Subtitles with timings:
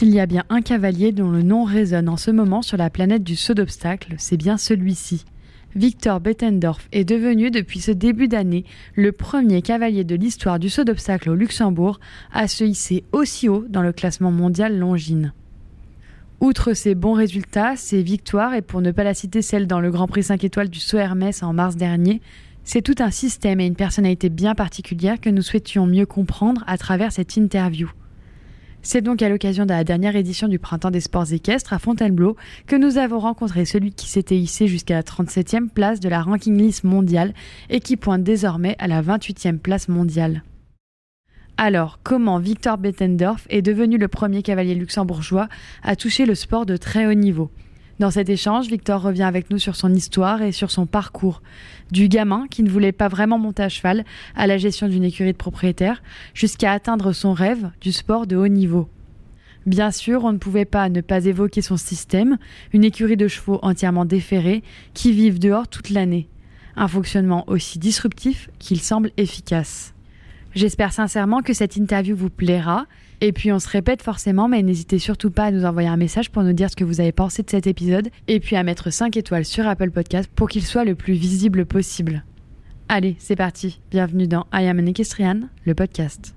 [0.00, 2.88] S'il y a bien un cavalier dont le nom résonne en ce moment sur la
[2.88, 5.26] planète du saut d'obstacles, c'est bien celui-ci.
[5.76, 10.84] Victor Bettendorf est devenu depuis ce début d'année le premier cavalier de l'histoire du saut
[10.84, 12.00] d'obstacles au Luxembourg
[12.32, 15.34] à se hisser aussi haut dans le classement mondial Longines.
[16.40, 19.90] Outre ses bons résultats, ses victoires, et pour ne pas la citer celle dans le
[19.90, 22.22] Grand Prix 5 étoiles du Saut Hermès en mars dernier,
[22.64, 26.78] c'est tout un système et une personnalité bien particulière que nous souhaitions mieux comprendre à
[26.78, 27.90] travers cette interview.
[28.82, 32.36] C'est donc à l'occasion de la dernière édition du Printemps des sports équestres à Fontainebleau
[32.66, 36.56] que nous avons rencontré celui qui s'était hissé jusqu'à la 37e place de la ranking
[36.56, 37.34] list mondiale
[37.68, 40.42] et qui pointe désormais à la 28e place mondiale.
[41.58, 45.48] Alors, comment Victor Bettendorf est devenu le premier cavalier luxembourgeois
[45.82, 47.50] à toucher le sport de très haut niveau?
[48.00, 51.42] Dans cet échange, Victor revient avec nous sur son histoire et sur son parcours.
[51.90, 55.32] Du gamin qui ne voulait pas vraiment monter à cheval à la gestion d'une écurie
[55.32, 58.88] de propriétaire, jusqu'à atteindre son rêve du sport de haut niveau.
[59.66, 62.38] Bien sûr, on ne pouvait pas ne pas évoquer son système,
[62.72, 64.62] une écurie de chevaux entièrement déférés
[64.94, 66.26] qui vivent dehors toute l'année.
[66.76, 69.92] Un fonctionnement aussi disruptif qu'il semble efficace.
[70.54, 72.86] J'espère sincèrement que cette interview vous plaira.
[73.22, 76.30] Et puis on se répète forcément, mais n'hésitez surtout pas à nous envoyer un message
[76.30, 78.90] pour nous dire ce que vous avez pensé de cet épisode et puis à mettre
[78.90, 82.24] 5 étoiles sur Apple Podcast pour qu'il soit le plus visible possible.
[82.88, 83.80] Allez, c'est parti.
[83.90, 86.34] Bienvenue dans I Am an Equestrian, le podcast.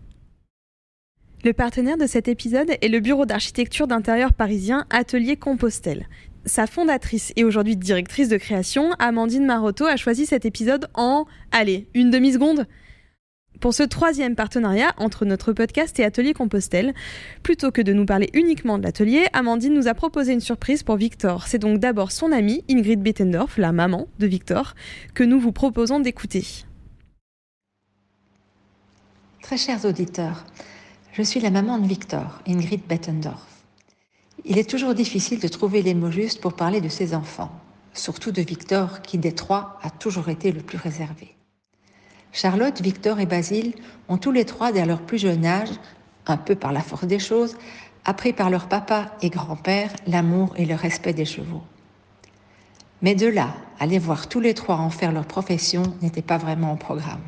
[1.46, 6.08] Le partenaire de cet épisode est le bureau d'architecture d'intérieur parisien Atelier Compostelle.
[6.46, 11.88] Sa fondatrice et aujourd'hui directrice de création, Amandine Marotto, a choisi cet épisode en, allez,
[11.94, 12.68] une demi-seconde
[13.60, 16.94] pour ce troisième partenariat entre notre podcast et Atelier Compostelle.
[17.44, 20.98] Plutôt que de nous parler uniquement de l'atelier, Amandine nous a proposé une surprise pour
[20.98, 21.48] Victor.
[21.48, 24.76] C'est donc d'abord son amie Ingrid Bettendorf, la maman de Victor,
[25.14, 26.46] que nous vous proposons d'écouter.
[29.42, 30.46] Très chers auditeurs,
[31.12, 33.46] je suis la maman de Victor, Ingrid Bettendorf.
[34.46, 37.52] Il est toujours difficile de trouver les mots justes pour parler de ses enfants,
[37.94, 41.33] surtout de Victor qui des trois a toujours été le plus réservé.
[42.34, 43.74] Charlotte, Victor et Basile
[44.10, 45.70] ont tous les trois, dès leur plus jeune âge,
[46.26, 47.56] un peu par la force des choses,
[48.06, 51.62] appris par leur papa et grand-père l'amour et le respect des chevaux.
[53.04, 56.74] Mais de là, aller voir tous les trois en faire leur profession n'était pas vraiment
[56.74, 57.22] au programme.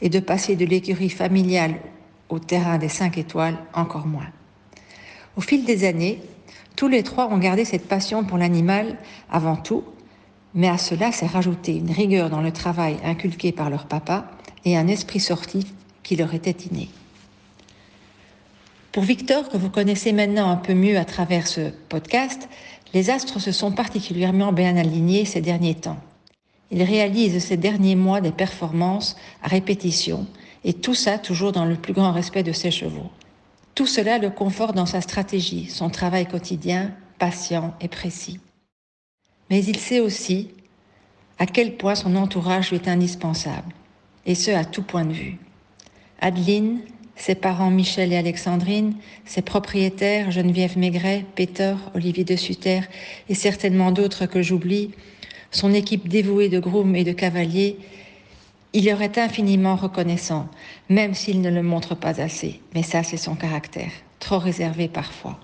[0.00, 1.74] Et de passer de l'écurie familiale
[2.30, 4.28] au terrain des cinq étoiles, encore moins.
[5.36, 6.22] Au fil des années,
[6.74, 8.96] tous les trois ont gardé cette passion pour l'animal
[9.30, 9.84] avant tout,
[10.54, 14.30] mais à cela s'est rajouté une rigueur dans le travail inculqué par leur papa
[14.64, 15.66] et un esprit sorti
[16.02, 16.88] qui leur était inné.
[18.92, 22.48] Pour Victor, que vous connaissez maintenant un peu mieux à travers ce podcast,
[22.94, 25.98] les astres se sont particulièrement bien alignés ces derniers temps.
[26.70, 30.26] Il réalise ces derniers mois des performances à répétition,
[30.64, 33.10] et tout ça toujours dans le plus grand respect de ses chevaux.
[33.74, 38.40] Tout cela le conforte dans sa stratégie, son travail quotidien, patient et précis.
[39.50, 40.50] Mais il sait aussi
[41.38, 43.72] à quel point son entourage lui est indispensable,
[44.28, 45.38] et ce à tout point de vue.
[46.20, 46.80] Adeline,
[47.16, 48.94] ses parents Michel et Alexandrine,
[49.24, 52.80] ses propriétaires Geneviève Maigret, Peter, Olivier de Sutter
[53.28, 54.92] et certainement d'autres que j'oublie,
[55.50, 57.78] son équipe dévouée de grooms et de cavaliers,
[58.74, 60.46] il leur est infiniment reconnaissant,
[60.90, 62.60] même s'il ne le montre pas assez.
[62.74, 65.40] Mais ça, c'est son caractère, trop réservé parfois.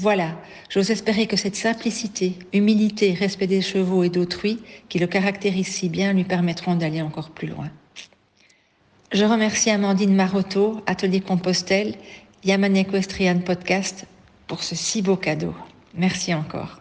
[0.00, 0.40] Voilà,
[0.70, 5.88] j'ose espérer que cette simplicité, humilité, respect des chevaux et d'autrui, qui le caractérisent si
[5.88, 7.68] bien, lui permettront d'aller encore plus loin.
[9.10, 11.96] Je remercie Amandine Marotto, Atelier Compostelle,
[12.44, 14.06] Yaman Equestrian Podcast
[14.46, 15.54] pour ce si beau cadeau.
[15.94, 16.80] Merci encore.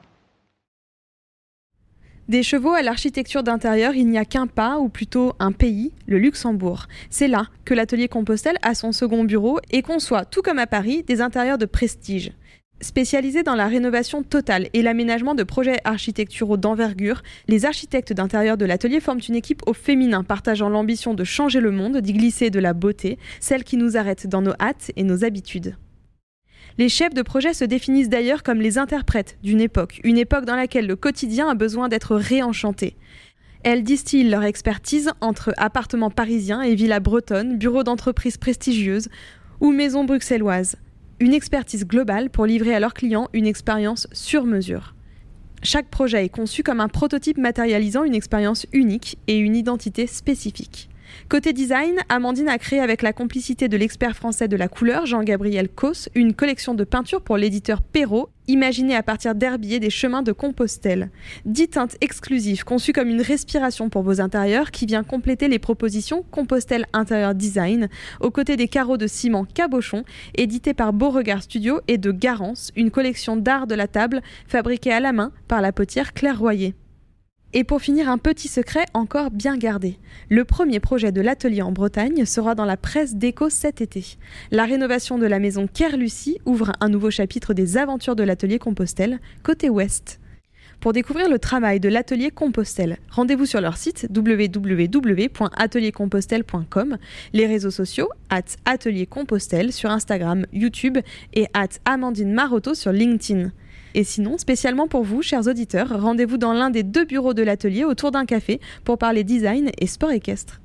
[2.28, 6.20] Des chevaux à l'architecture d'intérieur, il n'y a qu'un pas, ou plutôt un pays, le
[6.20, 6.88] Luxembourg.
[7.10, 11.04] C'est là que l'atelier Compostelle a son second bureau et conçoit, tout comme à Paris,
[11.04, 12.34] des intérieurs de prestige.
[12.79, 18.65] Spécialisés dans la rénovation totale et l'aménagement de projets architecturaux d'envergure, les architectes d'intérieur de
[18.65, 22.59] l'atelier forment une équipe au féminin partageant l'ambition de changer le monde, d'y glisser de
[22.59, 25.75] la beauté, celle qui nous arrête dans nos hâtes et nos habitudes.
[26.77, 30.56] Les chefs de projet se définissent d'ailleurs comme les interprètes d'une époque, une époque dans
[30.56, 32.95] laquelle le quotidien a besoin d'être réenchanté.
[33.63, 39.09] Elles distillent leur expertise entre appartements parisiens et villas bretonnes, bureaux d'entreprises prestigieuses
[39.62, 40.75] ou maisons bruxelloises.
[41.19, 44.94] Une expertise globale pour livrer à leurs clients une expérience sur mesure.
[45.64, 50.90] Chaque projet est conçu comme un prototype matérialisant une expérience unique et une identité spécifique.
[51.30, 55.69] Côté design, Amandine a créé avec la complicité de l'expert français de la couleur, Jean-Gabriel
[55.69, 60.31] Cos, une collection de peintures pour l'éditeur Perrault, imaginée à partir d'herbiers des chemins de
[60.31, 61.09] Compostelle.
[61.45, 66.24] Dix teintes exclusives conçues comme une respiration pour vos intérieurs qui vient compléter les propositions
[66.31, 67.89] Compostelle Intérieur Design,
[68.21, 70.03] aux côtés des carreaux de ciment Cabochon,
[70.36, 75.00] édités par Beauregard Studio et de Garance, une collection d'art de la table fabriquée à
[75.00, 76.74] la main par la potière Claire Royer.
[77.54, 79.98] Et pour finir, un petit secret encore bien gardé.
[80.30, 84.18] Le premier projet de l'atelier en Bretagne sera dans la presse déco cet été.
[84.52, 89.22] La rénovation de la maison Kerlucie ouvre un nouveau chapitre des aventures de l'atelier Compostelle,
[89.44, 90.20] côté ouest.
[90.82, 96.98] Pour découvrir le travail de l'atelier Compostelle, rendez-vous sur leur site www.ateliercompostelle.com,
[97.34, 101.00] les réseaux sociaux at Atelier Compostelle sur Instagram, YouTube
[101.34, 103.52] et at Amandine Maroto sur LinkedIn.
[103.94, 107.84] Et sinon, spécialement pour vous, chers auditeurs, rendez-vous dans l'un des deux bureaux de l'atelier
[107.84, 110.62] autour d'un café pour parler design et sport équestre.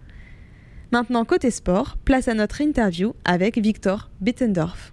[0.93, 4.93] Maintenant, côté sport, place à notre interview avec Victor Bittendorf.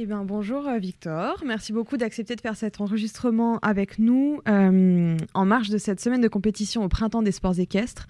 [0.00, 5.16] Eh bien, bonjour euh, Victor, merci beaucoup d'accepter de faire cet enregistrement avec nous euh,
[5.34, 8.06] en marge de cette semaine de compétition au printemps des sports équestres.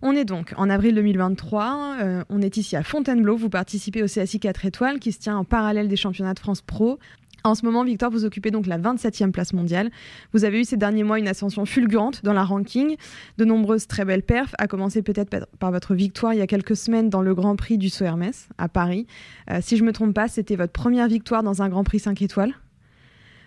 [0.00, 4.06] On est donc en avril 2023, euh, on est ici à Fontainebleau, vous participez au
[4.06, 6.98] CSI 4 étoiles qui se tient en parallèle des championnats de France Pro.
[7.46, 9.90] En ce moment, Victor, vous occupez donc la 27e place mondiale.
[10.32, 12.96] Vous avez eu ces derniers mois une ascension fulgurante dans la ranking,
[13.38, 16.74] de nombreuses très belles perfs, à commencer peut-être par votre victoire il y a quelques
[16.74, 19.06] semaines dans le Grand Prix du Saut Hermès à Paris.
[19.48, 22.00] Euh, si je ne me trompe pas, c'était votre première victoire dans un Grand Prix
[22.00, 22.52] 5 étoiles.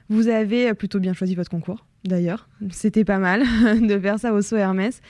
[0.08, 2.48] Vous avez plutôt bien choisi votre concours, d'ailleurs.
[2.72, 3.42] C'était pas mal
[3.82, 5.02] de faire ça au Saut Hermès.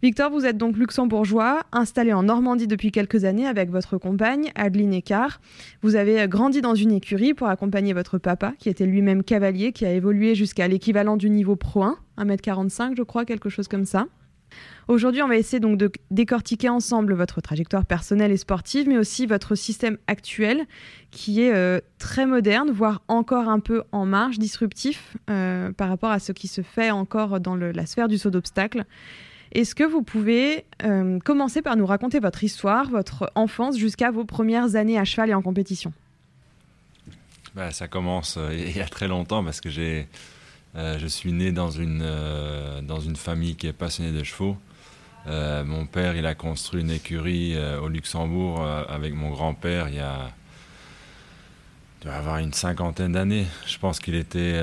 [0.00, 4.94] Victor, vous êtes donc luxembourgeois, installé en Normandie depuis quelques années avec votre compagne, Adeline
[4.94, 5.40] Eckart.
[5.82, 9.84] Vous avez grandi dans une écurie pour accompagner votre papa, qui était lui-même cavalier, qui
[9.84, 14.06] a évolué jusqu'à l'équivalent du niveau Pro 1, 1m45, je crois, quelque chose comme ça.
[14.86, 19.26] Aujourd'hui, on va essayer donc de décortiquer ensemble votre trajectoire personnelle et sportive, mais aussi
[19.26, 20.64] votre système actuel,
[21.10, 26.10] qui est euh, très moderne, voire encore un peu en marge, disruptif euh, par rapport
[26.10, 28.84] à ce qui se fait encore dans la sphère du saut d'obstacle.
[29.52, 34.24] Est-ce que vous pouvez euh, commencer par nous raconter votre histoire, votre enfance jusqu'à vos
[34.24, 35.92] premières années à cheval et en compétition?
[37.54, 40.06] Bah, Ça commence euh, il y a très longtemps parce que j'ai,
[40.76, 42.04] euh, je suis né dans une,
[43.16, 44.56] famille qui est passionnée de chevaux.
[45.26, 50.30] mon père, il a construit une écurie au Luxembourg avec mon grand-père il y a
[52.00, 53.46] il doit avoir une cinquantaine d'années.
[53.66, 54.54] Je pense qu'il était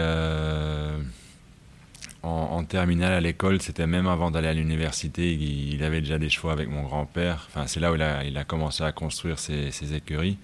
[2.26, 6.50] en, terminale à l'école, c'était même avant d'aller à l'université, il, avait déjà des chevaux
[6.50, 7.48] avec mon grand-père.
[7.50, 8.02] Enfin, c'est là où il
[8.38, 10.38] a, commencé à construire ses, écuries.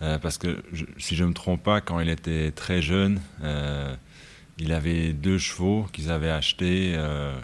[0.00, 0.62] Euh, parce que
[0.98, 3.94] si je ne me trompe pas, quand il était très jeune, euh,
[4.58, 7.36] il avait deux chevaux qu'ils avaient achetés, euh,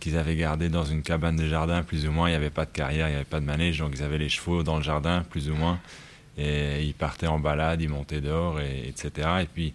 [0.00, 2.28] qu'ils avaient gardés dans une cabane de jardin, plus ou moins.
[2.28, 4.18] Il n'y avait pas de carrière, il n'y avait pas de manège, donc ils avaient
[4.18, 5.78] les chevaux dans le jardin, plus ou moins.
[6.36, 9.28] Et ils partaient en balade, ils montaient dehors, et, etc.
[9.42, 9.74] Et puis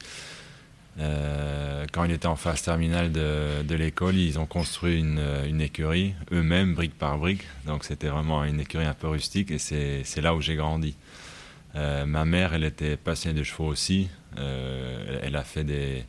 [1.00, 6.14] euh, quand il était en phase terminale de, l'école, ils ont construit une, une écurie,
[6.32, 7.44] eux-mêmes, brique par brique.
[7.66, 10.96] Donc c'était vraiment une écurie un peu rustique et c'est là où j'ai grandi.
[11.76, 14.10] Euh, ma mère, elle était passionnée de chevaux aussi.
[14.38, 16.06] Euh, elle a fait des,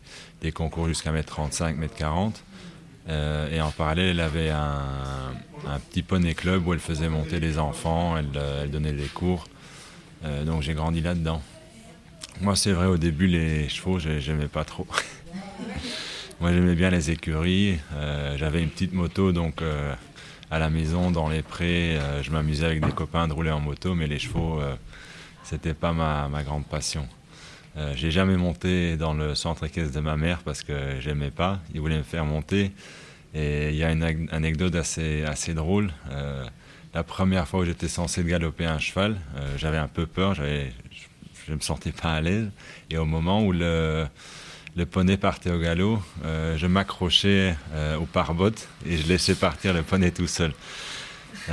[0.53, 2.35] concours jusqu'à 1m35, 1m40.
[3.09, 5.35] Euh, et en parallèle, elle avait un,
[5.91, 9.47] petit poney club où elle faisait monter les enfants, elle, donnait des cours.
[10.25, 11.43] Euh, donc j'ai grandi là-dedans.
[12.41, 14.87] Moi, c'est vrai, au début, les chevaux, j'aimais pas trop.
[16.41, 17.79] Moi, j'aimais bien les écuries.
[17.95, 19.95] Euh, j'avais une petite moto, donc euh,
[20.51, 23.61] à la maison, dans les prés, euh, je m'amusais avec des copains de rouler en
[23.61, 24.61] moto, mais les chevaux,
[25.45, 27.09] c'était pas ma, grande passion.
[27.95, 31.61] J'ai jamais monté dans le centre équestre de ma mère parce que j'aimais pas.
[31.73, 32.73] Il voulait me faire monter.
[33.35, 35.93] Et il y a une anecdote assez, drôle.
[36.95, 39.17] la première fois où j'étais censé galoper un cheval,
[39.57, 40.35] j'avais un peu peur.
[41.47, 42.51] Je me sentais pas à l'aise.
[42.91, 44.07] Et au moment où le,
[44.77, 47.57] le poney partait au galop, je m'accrochais
[48.01, 50.53] au pare-botte et je laissais partir le poney tout seul.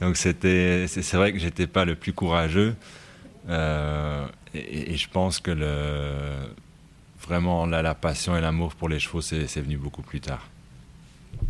[0.00, 2.74] donc c'était, c'est vrai que j'étais pas le plus courageux
[4.54, 6.48] et, je pense que le,
[7.20, 10.48] vraiment la, la passion et l'amour pour les chevaux c'est venu beaucoup plus tard.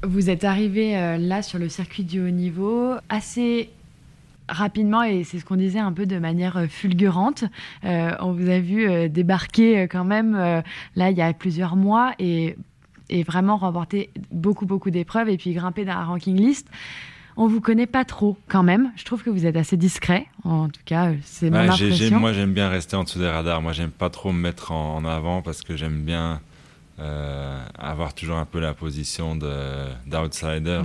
[0.02, 3.70] Vous êtes arrivé là sur le circuit du haut niveau assez
[4.48, 7.44] rapidement, et c'est ce qu'on disait un peu de manière euh, fulgurante.
[7.84, 10.34] Euh, on vous a vu euh, débarquer quand même
[10.96, 12.56] là il y a plusieurs mois et,
[13.10, 16.68] et vraiment remporter beaucoup beaucoup d'épreuves et puis grimper dans la ranking list.
[17.36, 18.90] On vous connaît pas trop quand même.
[18.96, 20.26] Je trouve que vous êtes assez discret.
[20.42, 22.18] En tout cas, c'est mon impression.
[22.18, 23.62] moi, j'aime bien rester en dessous des radars.
[23.62, 26.40] Moi, j'aime pas trop me mettre en, avant parce que j'aime bien
[27.78, 30.80] avoir toujours un peu la position d'outsider.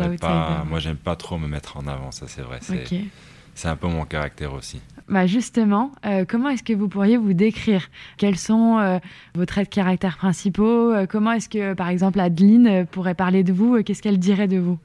[0.69, 2.11] Moi, j'aime pas trop me mettre en avant.
[2.11, 2.59] Ça, c'est vrai.
[2.69, 3.07] Okay
[3.55, 4.81] c'est un peu mon caractère aussi.
[5.09, 7.89] Bah justement, euh, comment est-ce que vous pourriez vous décrire?
[8.17, 8.99] Quels sont euh,
[9.35, 10.93] vos traits de caractère principaux?
[10.93, 13.83] Euh, Comment est-ce que, par exemple, Adeline pourrait parler de vous?
[13.83, 14.79] Qu'est-ce qu'elle dirait de vous?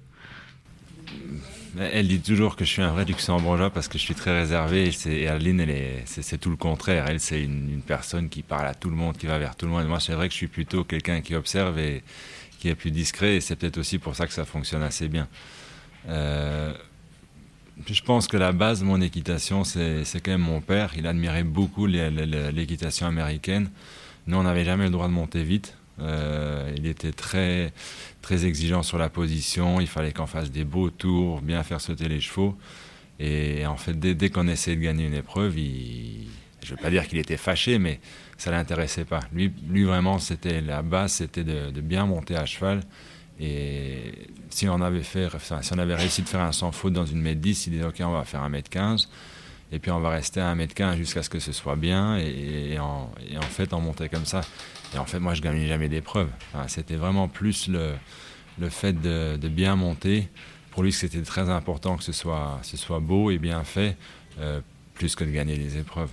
[1.78, 4.90] Elle dit toujours que je suis un vrai luxembourgeois parce que je suis très réservé.
[5.06, 5.64] Et, Adeline,
[6.04, 7.06] c'est tout le contraire.
[7.08, 9.72] Elle, c'est une, personne qui parle à tout le monde, qui va vers tout le
[9.72, 9.86] monde.
[9.86, 12.02] moi, c'est vrai que je suis plutôt quelqu'un qui observe et
[12.58, 13.36] qui est plus discret.
[13.36, 15.28] Et c'est peut-être aussi pour ça que ça fonctionne assez bien.
[16.08, 16.74] Euh,
[17.86, 20.92] je pense que la base de mon équitation, c'est quand même mon père.
[20.96, 23.70] Il admirait beaucoup l'équitation américaine.
[24.26, 25.76] Nous, on n'avait jamais le droit de monter vite.
[26.00, 27.72] Euh, il était très,
[28.22, 29.80] très exigeant sur la position.
[29.80, 32.56] Il fallait qu'on fasse des beaux tours, bien faire sauter les chevaux.
[33.18, 37.06] Et en fait, dès, qu'on essayait de gagner une épreuve, je ne veux pas dire
[37.08, 38.00] qu'il était fâché, mais
[38.36, 39.20] ça l'intéressait pas.
[39.32, 42.80] Lui, vraiment, c'était la base, c'était de, bien monter à cheval
[43.40, 44.12] et
[44.50, 45.28] si on avait fait,
[45.62, 47.84] si on avait réussi de faire un sans faute dans une mètre 10, il disait
[47.84, 49.08] ok on va faire un mètre 15
[49.70, 52.16] et puis on va rester à un mètre 15 jusqu'à ce que ce soit bien
[52.16, 53.10] et, en,
[53.50, 54.40] fait on montait comme ça.
[54.94, 56.28] Et en fait moi je gagnais jamais d'épreuve.
[56.66, 57.92] c'était vraiment plus le,
[58.70, 60.28] fait de, bien monter.
[60.70, 62.60] Pour lui c'était très important que ce soit,
[63.00, 63.96] beau et bien fait
[64.40, 64.60] euh,
[64.94, 66.10] plus que de gagner des épreuves.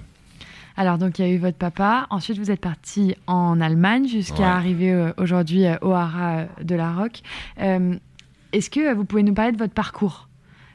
[0.77, 2.05] Alors, donc, il y a eu votre papa.
[2.09, 6.75] Ensuite, vous êtes parti en Allemagne jusqu'à arriver euh, aujourd'hui euh, au Hara euh, de
[6.75, 7.21] la Roque.
[7.57, 10.29] Est-ce que vous pouvez nous parler de votre parcours?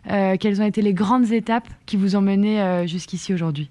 [0.07, 3.71] Quelles ont été les grandes étapes qui vous ont mené jusqu'ici aujourd'hui?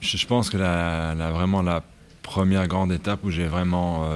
[0.00, 1.84] Je, pense que la, vraiment la
[2.22, 4.08] première grande étape où j'ai vraiment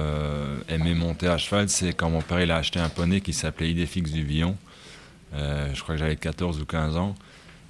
[0.67, 3.71] aimé monter à cheval, c'est quand mon père il a acheté un poney qui s'appelait
[3.71, 4.57] Idéfix du Villon.
[5.33, 7.15] je crois que j'avais 14 ou 15 ans.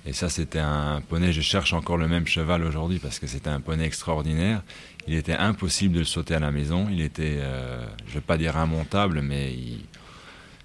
[0.05, 3.49] Et ça, c'était un poney, je cherche encore le même cheval aujourd'hui parce que c'était
[3.49, 4.61] un poney extraordinaire.
[5.07, 6.87] Il était impossible de le sauter à la maison.
[6.91, 9.55] Il était, euh, je ne vais pas dire immontable, mais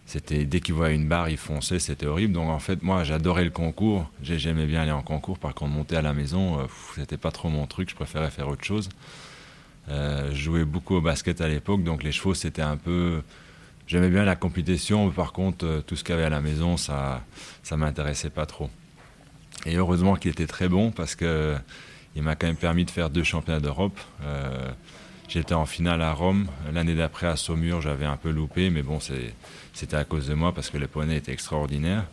[0.06, 2.32] c'était dès qu'il voyait une barre, il fonçait, c'était horrible.
[2.32, 4.10] Donc en fait, moi, j'adorais le concours.
[4.22, 5.38] J'aimais bien aller en concours.
[5.38, 6.64] Par contre, monter à la maison, euh,
[6.96, 7.90] c'était pas trop mon truc.
[7.90, 8.88] Je préférais faire autre chose.
[9.88, 13.22] Euh, je jouais beaucoup au basket à l'époque, donc les chevaux, c'était un peu.
[13.86, 17.24] J'aimais bien la compétition, par contre, tout ce qu'il y avait à la maison, ça,
[17.62, 18.68] ça m'intéressait pas trop.
[19.68, 21.54] Et heureusement qu'il était très bon parce que
[22.16, 23.98] il m'a quand même permis de faire deux championnats d'Europe.
[24.24, 24.70] Euh,
[25.28, 26.48] j'étais en finale à Rome.
[26.72, 28.98] L'année d'après à Saumur, j'avais un peu loupé, mais bon,
[29.74, 32.04] c'était à cause de moi parce que le poney était extraordinaire.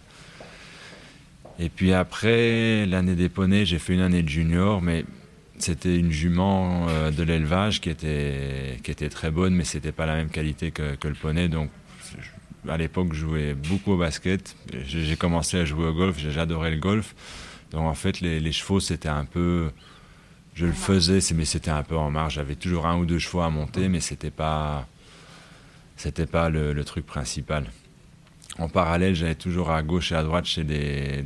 [1.57, 5.05] Et puis après, l'année des poneys, j'ai fait une année de junior, mais
[5.57, 10.05] c'était une jument euh, de l'élevage qui était, qui était très bonne, mais c'était pas
[10.05, 11.47] la même qualité que, que le poney.
[11.47, 11.69] Donc
[12.69, 14.55] à l'époque, je jouais beaucoup au basket.
[14.85, 17.15] J'ai commencé à jouer au golf, j'adorais le golf.
[17.71, 19.71] Donc en fait, les, chevaux, c'était un peu.
[20.53, 22.35] Je le faisais, mais c'était un peu en marge.
[22.35, 24.87] J'avais toujours un ou deux chevaux à monter, mais c'était pas.
[25.97, 27.65] C'était pas le, truc principal.
[28.57, 31.21] En parallèle, j'allais toujours à gauche et à droite chez des,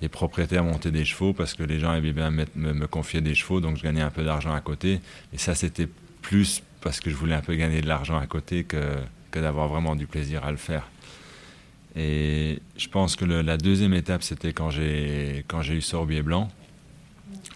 [0.00, 3.34] des, propriétaires monter des chevaux parce que les gens aimaient bien me, me, confier des
[3.34, 5.00] chevaux, donc je gagnais un peu d'argent à côté.
[5.32, 5.88] Et ça, c'était
[6.22, 8.96] plus parce que je voulais un peu gagner de l'argent à côté que,
[9.30, 10.88] que d'avoir vraiment du plaisir à le faire.
[11.96, 16.48] Et je pense que la deuxième étape, c'était quand j'ai quand j'ai eu Sorbier Blanc.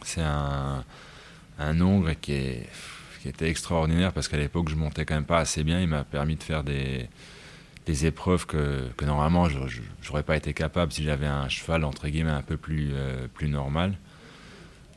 [0.03, 0.85] C'est un,
[1.59, 2.69] un ongre qui, est,
[3.23, 5.81] qui était extraordinaire parce qu'à l'époque, je montais quand même pas assez bien.
[5.81, 7.09] Il m'a permis de faire des,
[7.87, 12.09] des épreuves que, que normalement, je n'aurais pas été capable si j'avais un cheval, entre
[12.09, 13.95] guillemets, un peu plus, euh, plus normal.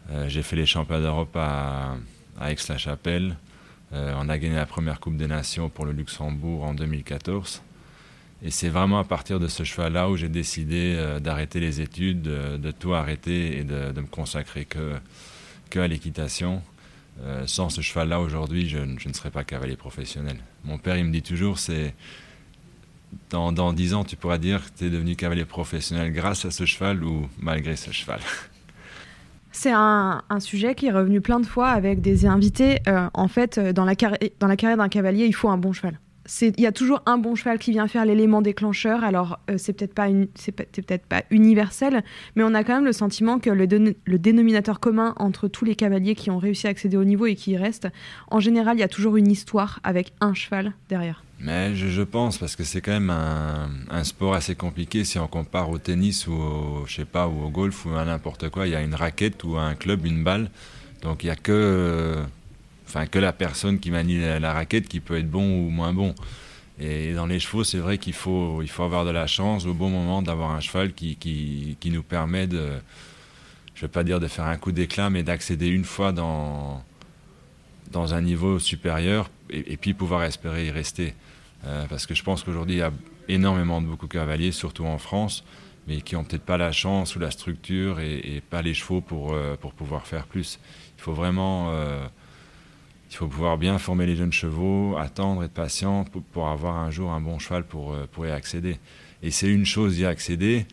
[0.10, 1.98] Euh, j'ai fait les championnats d'Europe à,
[2.41, 3.36] Aix-la-Chapelle,
[3.91, 7.62] on a gagné la première Coupe des Nations pour le Luxembourg en 2014.
[8.44, 12.22] Et c'est vraiment à partir de ce cheval-là où j'ai décidé euh, d'arrêter les études,
[12.22, 14.96] de, tout arrêter et de, me consacrer que,
[15.70, 16.62] que à l'équitation.
[17.22, 20.38] Euh, sans ce cheval-là, aujourd'hui, je, ne serais pas cavalier professionnel.
[20.65, 21.96] Mon père, il me dit toujours, c'est
[23.32, 26.51] dans, dans 10 ans, tu pourras dire que tu es devenu cavalier professionnel grâce à
[26.51, 28.20] ce cheval ou malgré ce cheval.
[29.60, 32.78] C'est un, sujet qui est revenu plein de fois avec des invités.
[32.88, 33.96] Euh, en fait, dans la,
[34.40, 36.00] dans la carrière d'un cavalier, il faut un bon cheval
[36.42, 39.04] il y a toujours un bon cheval qui vient faire l'élément déclencheur.
[39.04, 42.04] Alors, euh, c'est peut-être pas, c'est peut-être pas universel,
[42.36, 43.66] mais on a quand même le sentiment que le,
[44.06, 47.36] le, dénominateur commun entre tous les cavaliers qui ont réussi à accéder au niveau et
[47.36, 47.88] qui y restent,
[48.30, 51.24] en général, il y a toujours une histoire avec un cheval derrière.
[51.39, 55.70] Mais je, pense, parce que c'est quand même un, sport assez compliqué si on compare
[55.70, 58.65] au tennis ou au, je sais pas, ou au golf ou à n'importe quoi.
[58.65, 60.50] Il y a une raquette ou un club, une balle.
[61.03, 62.24] Donc il n'y a que
[63.12, 66.15] que la personne qui manie la, raquette qui peut être bon ou moins bon.
[66.79, 69.74] Et dans les chevaux, c'est vrai qu'il faut, il faut avoir de la chance au
[69.74, 72.70] bon moment d'avoir un cheval qui, qui, qui, nous permet de,
[73.75, 76.84] je ne vais pas dire de faire un coup d'éclat, mais d'accéder une fois dans,
[77.91, 81.13] dans un niveau supérieur et, puis pouvoir espérer y rester.
[81.66, 82.92] Euh, parce que je pense qu'aujourd'hui, il y a
[83.28, 85.44] énormément de beaucoup cavaliers, surtout en France,
[85.88, 89.34] mais qui n'ont peut-être pas la chance ou la structure et, pas les chevaux pour,
[89.34, 90.60] euh, pour pouvoir faire plus.
[90.98, 91.72] Il faut vraiment...
[91.72, 92.08] Euh,
[93.10, 97.10] il faut pouvoir bien former les jeunes chevaux, attendre, être patient pour, avoir un jour
[97.10, 98.80] un bon cheval pour, pour y accéder.
[99.24, 100.66] Et c'est une chose d'y accéder,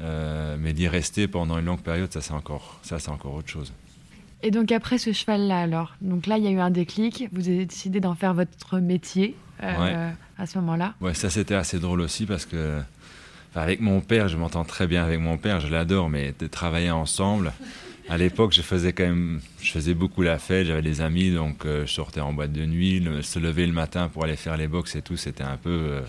[0.00, 3.74] mais d'y rester pendant une longue période, ça c'est encore, encore autre chose.
[4.46, 7.48] Et donc après ce cheval-là, alors, donc là il y a eu un déclic, vous
[7.48, 9.34] avez décidé d'en faire votre métier
[9.64, 10.94] euh, à ce moment-là.
[11.00, 12.80] Ouais, ça c'était assez drôle aussi parce que
[13.56, 16.92] avec mon père, je m'entends très bien avec mon père, je l'adore, mais de travailler
[16.92, 17.52] ensemble
[18.08, 21.66] à l'époque, je faisais quand même, je faisais beaucoup la fête, j'avais des amis, donc
[21.66, 24.68] euh, je sortais en boîte de nuit, se lever le matin pour aller faire les
[24.68, 25.70] box et tout, c'était un peu.
[25.70, 26.00] Euh,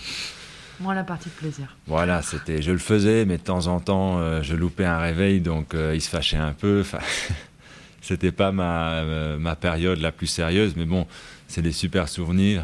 [0.80, 1.76] Moi, la partie de plaisir.
[1.88, 5.42] Voilà, c'était, je le faisais, mais de temps en temps, euh, je loupais un réveil,
[5.42, 6.84] donc il se fâchait un peu.
[8.08, 9.04] C'était pas ma,
[9.38, 11.06] ma période la plus sérieuse, mais bon,
[11.48, 12.64] c'est des super souvenirs.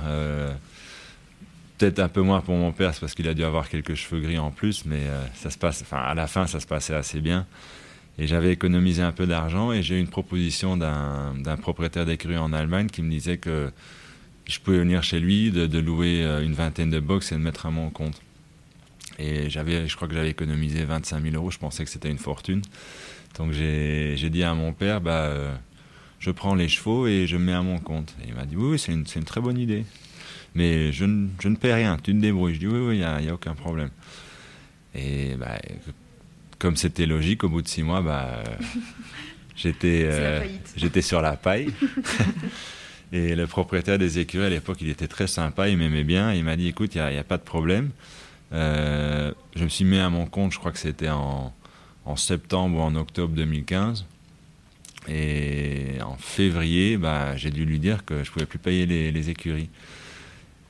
[1.78, 4.38] Peut-être un peu moins pour mon père, parce qu'il a dû avoir quelques cheveux gris
[4.38, 5.02] en plus, mais
[5.36, 7.46] ça se passe, enfin, à la fin, ça se passait assez bien.
[8.20, 12.54] Et j'avais économisé un peu d'argent et j'ai eu une proposition d'un propriétaire d'écurie en
[12.54, 13.72] Allemagne qui me disait que
[14.46, 17.66] je pouvais venir chez lui, de, louer euh, une vingtaine de box et de mettre
[17.66, 18.22] à mon compte.
[19.18, 22.62] Et je crois que j'avais économisé 25 000 euros, je pensais que c'était une fortune.
[23.38, 25.54] Donc j'ai dit à mon père, bah, euh,
[26.20, 28.14] je prends les chevaux et je mets à mon compte.
[28.24, 29.86] Et il m'a dit, oui, oui c'est une, une, très bonne idée.
[30.56, 31.06] Mais je,
[31.42, 32.54] je, ne paie rien, tu te débrouilles.
[32.54, 33.90] Je dis, oui, oui, il n'y a, a, aucun problème.
[34.94, 35.58] Et bah,
[36.60, 38.44] comme c'était logique, au bout de six mois, bah,
[39.56, 41.74] j'étais, euh, j'étais sur la paille.
[43.12, 46.34] et le propriétaire des écuries à l'époque, il était très sympa, il m'aimait bien.
[46.34, 47.90] Il m'a dit, écoute, il n'y a, pas de problème.
[48.54, 51.52] Euh, je me suis mis à mon compte, je crois que c'était en,
[52.16, 54.06] septembre ou en octobre 2015.
[55.10, 59.70] Et en février, bah, j'ai dû lui dire que je pouvais plus payer les écuries.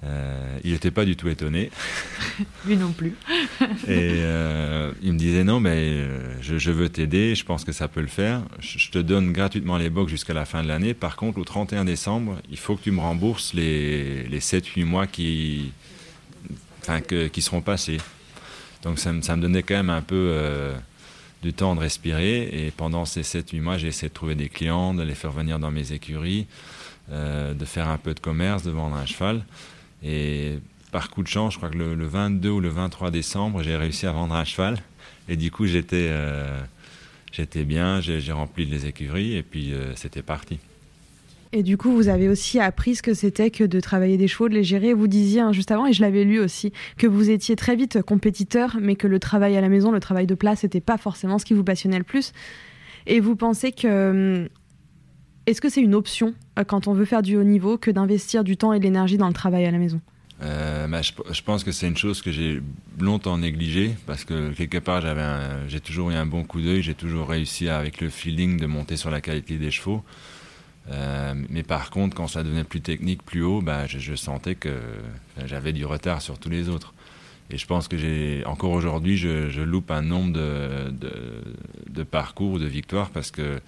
[0.06, 1.72] Euh, il n'était pas du tout étonné.
[2.66, 3.16] Lui non plus.
[3.88, 7.88] et euh, il me disait non, mais euh, je, veux t'aider, je pense que ça
[7.88, 8.42] peut le faire.
[8.60, 10.94] Je, te donne gratuitement les box jusqu'à la fin de l'année.
[10.94, 15.08] Par contre, au 31 décembre, il faut que tu me rembourses les, les 7-8 mois
[15.08, 15.72] qui,
[16.82, 17.98] enfin, qui seront passés.
[18.82, 20.74] Donc ça, ça, me donnait quand même un peu
[21.44, 22.66] du temps de respirer.
[22.66, 25.60] Et pendant ces 7-8 mois, j'ai essayé de trouver des clients, de les faire venir
[25.60, 26.48] dans mes écuries,
[27.10, 29.44] de faire un peu de commerce, de vendre un cheval.
[30.04, 30.60] Et
[30.94, 34.06] par coup de chance, je crois que le, 22 ou le 23 décembre, j'ai réussi
[34.06, 34.78] à vendre un cheval.
[35.28, 36.62] Et du coup, j'étais euh,
[37.66, 40.60] bien, j'ai rempli les écuries et puis euh, c'était parti.
[41.56, 44.50] Et du coup, vous avez aussi appris ce que c'était que de travailler des chevaux,
[44.50, 44.94] de les gérer.
[44.94, 48.02] Vous disiez hein, juste avant, et je l'avais lu aussi, que vous étiez très vite
[48.02, 51.38] compétiteur, mais que le travail à la maison, le travail de place, n'était pas forcément
[51.38, 52.34] ce qui vous passionnait le plus.
[53.06, 54.48] Et vous pensez que hum,
[55.46, 58.44] est-ce que c'est une option euh, quand on veut faire du haut niveau que d'investir
[58.44, 60.02] du temps et de l'énergie dans le travail à la maison?
[60.42, 62.62] Euh, bah, je, pense que c'est une chose que j'ai
[63.00, 65.04] longtemps négligée parce que quelque part
[65.68, 68.98] j'ai toujours eu un bon coup d'œil, j'ai toujours réussi avec le feeling de monter
[68.98, 70.04] sur la qualité des chevaux.
[70.92, 74.80] Euh, mais par contre, quand ça devenait plus technique, plus haut, bah, je, sentais que
[75.46, 76.94] j'avais du retard sur tous les autres.
[77.50, 83.10] Et je pense que j'ai encore aujourd'hui, je, loupe un nombre de, parcours, de victoires
[83.10, 83.60] parce que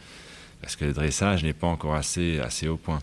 [0.61, 2.99] parce que le dressage n'est pas encore assez, assez au point.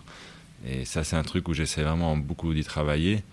[0.67, 3.23] Et ça, c'est un truc où j'essaie vraiment beaucoup d'y travailler.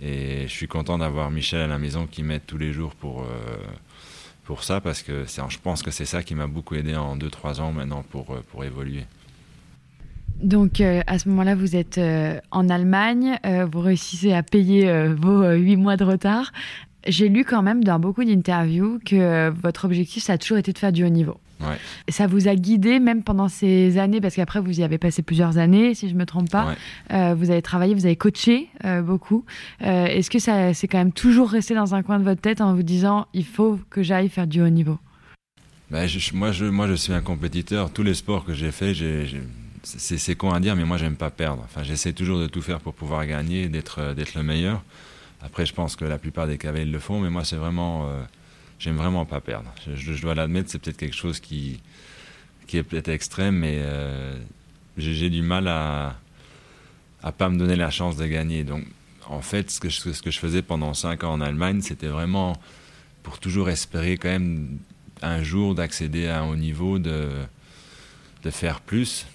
[0.00, 3.22] Et je suis content d'avoir Michel à la maison qui m'aide tous les jours pour,
[3.22, 3.26] euh,
[4.44, 7.60] pour ça, parce que je pense que c'est ça qui m'a beaucoup aidé en 2-3
[7.60, 9.04] ans maintenant pour, euh, pour évoluer.
[10.42, 12.00] Donc euh, à ce moment-là, vous êtes
[12.50, 13.38] en Allemagne,
[13.70, 16.52] vous réussissez à payer vos 8 mois de retard.
[17.06, 20.78] J'ai lu quand même dans beaucoup d'interviews que votre objectif, ça a toujours été de
[20.78, 21.38] faire du haut niveau.
[22.08, 25.58] Ça vous a guidé même pendant ces années, parce qu'après vous y avez passé plusieurs
[25.58, 26.74] années, si je ne me trompe pas.
[27.12, 29.44] Euh, vous avez travaillé, vous avez coaché euh, beaucoup.
[29.82, 32.60] Euh, est-ce que ça c'est quand même toujours resté dans un coin de votre tête
[32.60, 34.98] en vous disant il faut que j'aille faire du haut niveau?
[35.90, 36.00] Bah,
[36.34, 37.90] moi, je, moi, je suis un compétiteur.
[37.90, 38.92] Tous les sports que j'ai fait,
[39.82, 41.62] c'est con à dire, mais moi, j'aime pas perdre.
[41.64, 44.82] Enfin, j'essaie toujours de tout faire pour pouvoir gagner, d'être euh, d'être le meilleur.
[45.42, 48.22] Après, je pense que la plupart des cavaliers le font, mais moi, c'est vraiment, euh,
[48.78, 49.72] j'aime vraiment pas perdre.
[49.94, 51.80] Je, dois l'admettre, c'est peut-être quelque chose qui
[52.66, 54.36] qui est peut-être extrême, mais euh,
[54.98, 56.16] j'ai du mal à
[57.22, 58.64] à pas me donner la chance de gagner.
[58.64, 58.84] Donc,
[59.26, 62.08] en fait, ce que je, ce que je faisais pendant cinq ans en Allemagne, c'était
[62.08, 62.56] vraiment
[63.22, 64.78] pour toujours espérer quand même
[65.22, 67.28] un jour d'accéder à un haut niveau, de,
[68.44, 69.26] de faire plus.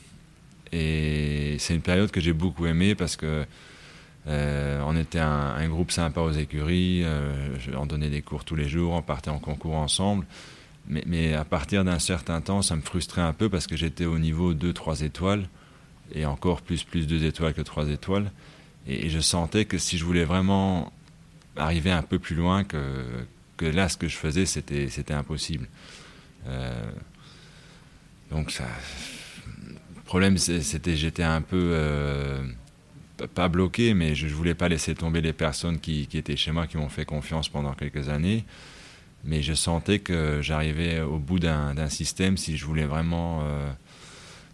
[0.74, 3.46] Et c'est une période que j'ai beaucoup aimée parce que
[4.28, 8.68] euh, on était un, groupe sympa aux écuries, euh, on donnait des cours tous les
[8.68, 10.26] jours, on partait en concours ensemble.
[10.88, 14.18] Mais, à partir d'un certain temps, ça me frustrait un peu parce que j'étais au
[14.20, 15.48] niveau 2-3 étoiles
[16.14, 18.32] et encore plus, plus 2 étoiles que 3 étoiles.
[18.88, 20.92] Et, je sentais que si je voulais vraiment
[21.56, 22.82] arriver un peu plus loin que,
[23.62, 25.68] là, ce que je faisais, c'était, impossible.
[26.48, 26.92] Euh,
[28.32, 28.66] donc, ça,
[30.14, 32.40] problème, c'était j'étais un peu, euh,
[33.34, 36.68] pas bloqué, mais je ne voulais pas laisser tomber les personnes qui, étaient chez moi,
[36.68, 38.46] qui m'ont fait confiance pendant quelques années.
[39.24, 43.72] Mais je sentais que j'arrivais au bout d'un, système si je voulais vraiment, euh,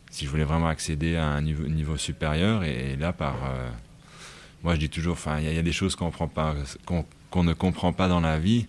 [0.09, 2.63] si je voulais vraiment accéder à un niveau, supérieur.
[2.63, 3.35] Et, là, par,
[4.63, 6.05] moi, je dis toujours, il y, a des choses qu'on,
[7.43, 8.65] ne comprend pas dans la vie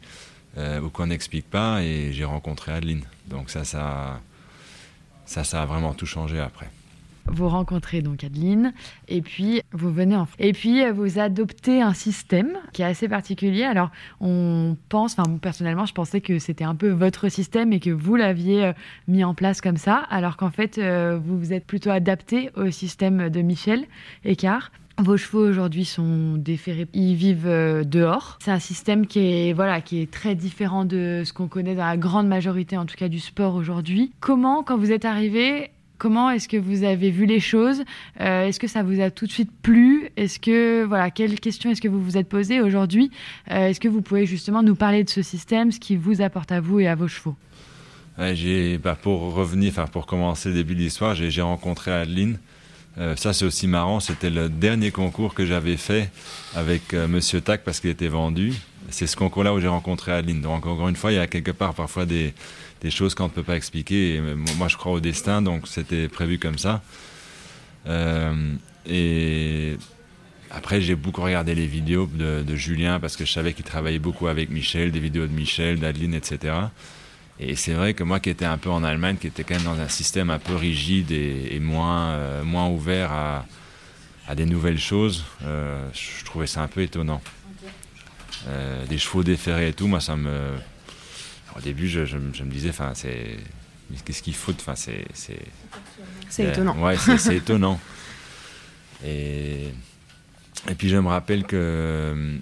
[0.59, 1.85] euh, ou qu'on n'explique pas.
[1.85, 3.05] Et j'ai rencontré Adeline.
[3.29, 4.21] Donc ça, ça,
[5.25, 6.69] ça, ça a vraiment tout changé après.
[7.33, 8.73] Vous rencontrez donc Adeline
[9.09, 13.09] et puis vous venez en et puis euh, vous adoptez un système qui est assez
[13.09, 13.65] particulier.
[13.65, 13.91] Alors
[14.21, 18.17] on pense, enfin personnellement, je pensais que c'était un peu votre système et que vous
[18.17, 18.73] l'aviez euh,
[19.09, 23.29] mis en place comme ça, alors qu'en fait vous vous êtes plutôt adapté au système
[23.29, 23.87] de Michel
[24.25, 24.71] Écart.
[25.03, 28.39] Vos chevaux aujourd'hui sont déférés, ils vivent euh, dehors.
[28.43, 31.87] C'est un système qui est voilà qui est très différent de ce qu'on connaît dans
[31.87, 34.13] la grande majorité, en tout cas du sport aujourd'hui.
[34.21, 37.85] Comment, quand vous êtes arrivé, comment est-ce que vous avez vu les choses?
[38.21, 40.11] Euh, Est-ce que ça vous a tout de suite plu?
[40.17, 43.13] Est-ce que voilà, quelles questions est-ce que vous vous êtes posées aujourd'hui?
[43.51, 46.51] Euh, Est-ce que vous pouvez justement nous parler de ce système, ce qui vous apporte
[46.51, 47.37] à vous et à vos chevaux?
[48.35, 52.39] J'ai, bah, pour revenir, enfin pour commencer début de l'histoire, j'ai rencontré Adeline
[52.99, 54.01] euh, ça, c'est aussi marrant.
[54.01, 56.11] C'était le dernier concours que j'avais fait
[56.55, 58.53] avec euh, Monsieur Tac parce qu'il était vendu.
[58.91, 60.41] C'est ce concours-là où j'ai rencontré Adeline.
[60.41, 62.35] Donc, encore une fois, il y a quelque part parfois des,
[62.91, 64.21] choses qu'on ne peut pas expliquer.
[64.57, 66.83] Moi, je crois au destin, donc c'était prévu comme ça.
[67.87, 68.55] Euh,
[68.87, 69.77] et
[70.51, 74.27] après, j'ai beaucoup regardé les vidéos de, Julien parce que je savais qu'il travaillait beaucoup
[74.27, 76.55] avec Michel, des vidéos de Michel, d'Adeline, etc.
[77.39, 79.65] Et c'est vrai que moi qui étais un peu en Allemagne, qui était quand même
[79.65, 83.47] dans un système un peu rigide et, moins, euh, moins ouvert à,
[84.29, 87.23] à, des nouvelles choses, euh, je trouvais ça un peu étonnant.
[88.49, 90.53] Euh, des chevaux déférés et tout, moi ça me...
[91.57, 93.39] Au début, je, je, me disais, enfin, c'est...
[94.05, 95.05] Qu'est-ce qu'il faut Enfin, c'est...
[96.29, 96.79] C'est étonnant.
[96.79, 97.81] Ouais, c'est étonnant.
[99.05, 99.69] Et,
[100.69, 102.39] et puis je me rappelle que,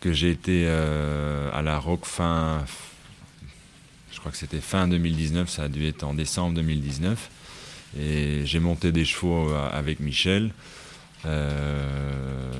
[0.00, 2.64] que j'ai été à la Rock fin
[4.22, 7.28] crois que c'était fin 2019, ça a dû être en décembre 2019.
[7.98, 10.52] Et j'ai monté des chevaux euh, avec Michel.
[11.24, 12.50] Euh,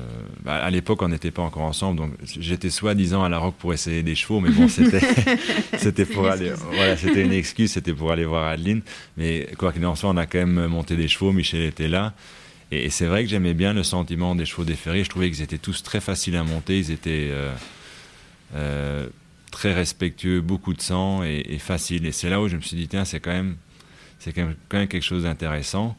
[0.43, 3.73] bah, à l'époque, on n'était pas encore ensemble, donc j'étais soi-disant à la rock pour
[3.73, 5.01] essayer des chevaux, mais bon, c'était
[5.77, 8.81] c'était pour aller, voilà, c'était une excuse, c'était pour aller voir Adeline.
[9.17, 11.31] Mais quoi qu'il en soit, on a quand même monté des chevaux.
[11.31, 12.13] Michel était là,
[12.71, 15.03] et, c'est vrai que j'aimais bien le sentiment des chevaux déferrés.
[15.03, 16.79] Je trouvais qu'ils étaient tous très faciles à monter.
[16.79, 17.31] Ils étaient
[18.55, 19.07] euh,
[19.51, 22.05] très respectueux, beaucoup de sang et, facile.
[22.05, 23.55] Et c'est là où je me suis dit, tiens, c'est quand même,
[24.19, 25.95] c'est quand, même quelque chose d'intéressant.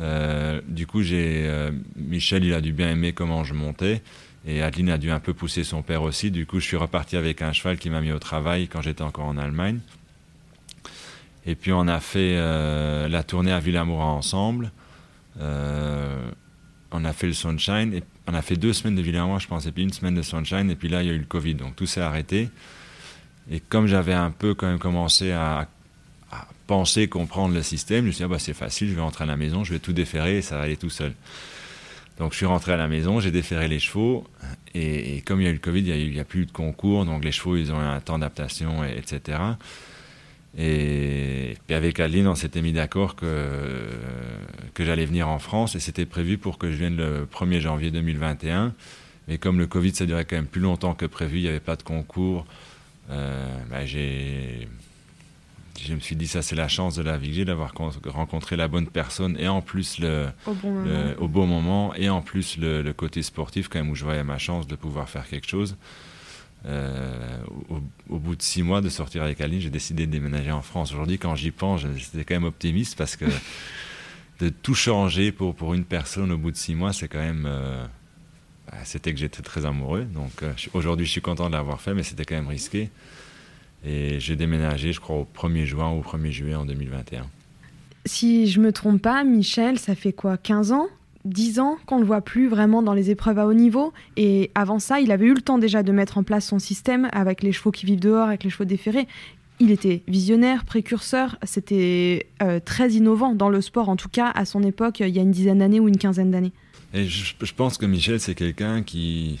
[0.00, 4.02] Euh, du coup, j'ai euh, Michel, il a dû bien aimer comment je montais.
[4.46, 6.30] Et Adeline a dû un peu pousser son père aussi.
[6.30, 9.02] Du coup, je suis reparti avec un cheval qui m'a mis au travail quand j'étais
[9.02, 9.80] encore en Allemagne.
[11.44, 14.72] Et puis, on a fait euh, la tournée à Villamoura ensemble.
[15.38, 17.92] on a fait le Sunshine.
[17.92, 20.22] Et on a fait deux semaines de Villamoura, je pense, et puis une semaine de
[20.22, 20.70] Sunshine.
[20.70, 21.56] Et puis là, il y a eu le Covid.
[21.56, 22.48] Donc, tout s'est arrêté.
[23.50, 25.68] Et comme j'avais un peu quand même commencé à,
[26.66, 29.24] penser comprendre le système, je me suis dit, ah bah, c'est facile, je vais rentrer
[29.24, 31.12] à la maison, je vais tout déférer et ça va aller tout seul.
[32.18, 34.26] Donc je suis rentré à la maison, j'ai déféré les chevaux,
[34.74, 37.24] et, comme il y a eu le Covid, il n'y a, plus de concours, donc
[37.24, 39.38] les chevaux, ils ont eu un temps d'adaptation, etc.
[40.58, 43.88] Et puis avec Adeline, on s'était mis d'accord que,
[44.74, 47.90] que j'allais venir en France, et c'était prévu pour que je vienne le 1er janvier
[47.90, 48.74] 2021.
[49.26, 51.58] Mais comme le Covid, ça durait quand même plus longtemps que prévu, il n'y avait
[51.58, 52.46] pas de concours,
[53.10, 54.68] euh, bah, j'ai
[55.86, 57.72] je me suis dit ça c'est la chance de la vie que j'ai d'avoir
[58.06, 61.94] rencontré la bonne personne et en plus le au bon, le, moment.
[61.94, 65.08] et en plus le, côté sportif quand même où je voyais ma chance de pouvoir
[65.08, 65.76] faire quelque chose
[66.68, 70.92] au, bout de six mois de sortir avec Aline, j'ai décidé de déménager en France.
[70.92, 73.24] Aujourd'hui, quand j'y pense, j'étais quand même optimiste parce que
[74.40, 77.48] de tout changer pour, pour une personne au bout de six mois, c'est quand même.
[78.66, 80.04] Bah, c'était que j'étais très amoureux.
[80.04, 82.90] Donc aujourd'hui, je suis content de l'avoir fait, mais c'était quand même risqué.
[83.84, 87.26] Et j'ai déménagé, je crois, au 1er juin ou au 1er juillet en 2021.
[88.06, 90.88] Si je me trompe pas, Michel, ça fait quoi 15 ans
[91.26, 93.92] 10 ans qu'on ne le voit plus vraiment dans les épreuves à haut niveau?
[94.16, 97.08] Et avant ça, il avait eu le temps déjà de mettre en place son système
[97.12, 99.06] avec les chevaux qui vivent dehors, avec les chevaux déférés.
[99.58, 104.46] Il était visionnaire, précurseur, c'était euh, très innovant dans le sport, en tout cas à
[104.46, 106.52] son époque, il y a une dizaine d'années ou une quinzaine d'années.
[106.94, 109.38] Et je, je, pense que Michel, c'est quelqu'un qui,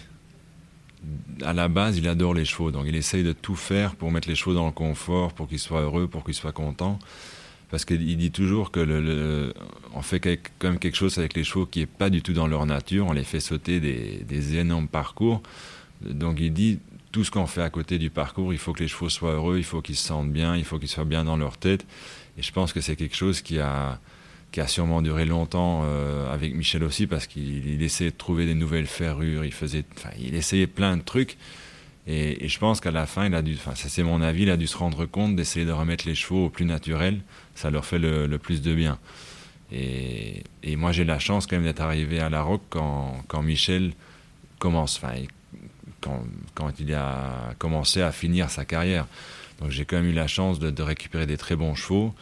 [1.42, 2.70] à la base, il adore les chevaux.
[2.70, 5.58] Donc il essaye de tout faire pour mettre les chevaux dans le confort, pour qu'ils
[5.58, 6.98] soient heureux, pour qu'ils soient contents
[7.70, 9.54] parce qu'il dit toujours que le,
[9.94, 12.48] on fait quand même quelque chose avec les chevaux qui est pas du tout dans
[12.48, 13.06] leur nature.
[13.06, 15.40] On les fait sauter des, des énormes parcours.
[16.02, 16.80] Donc il dit
[17.12, 19.58] tout ce qu'on fait à côté du parcours, il faut que les chevaux soient heureux,
[19.58, 21.86] il faut qu'ils se sentent bien, il faut qu'ils soient bien dans leur tête.
[22.38, 24.00] Et je pense que c'est quelque chose qui a
[24.52, 28.54] qui a sûrement duré longtemps euh, avec Michel aussi parce qu'il essayait de trouver des
[28.54, 29.84] nouvelles ferrures, il faisait,
[30.18, 31.36] il essayait plein de trucs.
[32.06, 34.56] Et, je pense qu'à la fin, il a dû, ça c'est mon avis, il a
[34.56, 37.20] dû se rendre compte d'essayer de remettre les chevaux au plus naturel.
[37.54, 38.98] Ça leur fait le, plus de bien.
[39.70, 40.42] Et,
[40.76, 43.92] moi, j'ai la chance quand même d'être arrivé à La Roque quand, quand Michel
[44.58, 45.00] commence,
[46.00, 49.06] quand, quand, il a commencé à finir sa carrière.
[49.60, 52.14] Donc j'ai quand même eu la chance de, récupérer des très bons chevaux.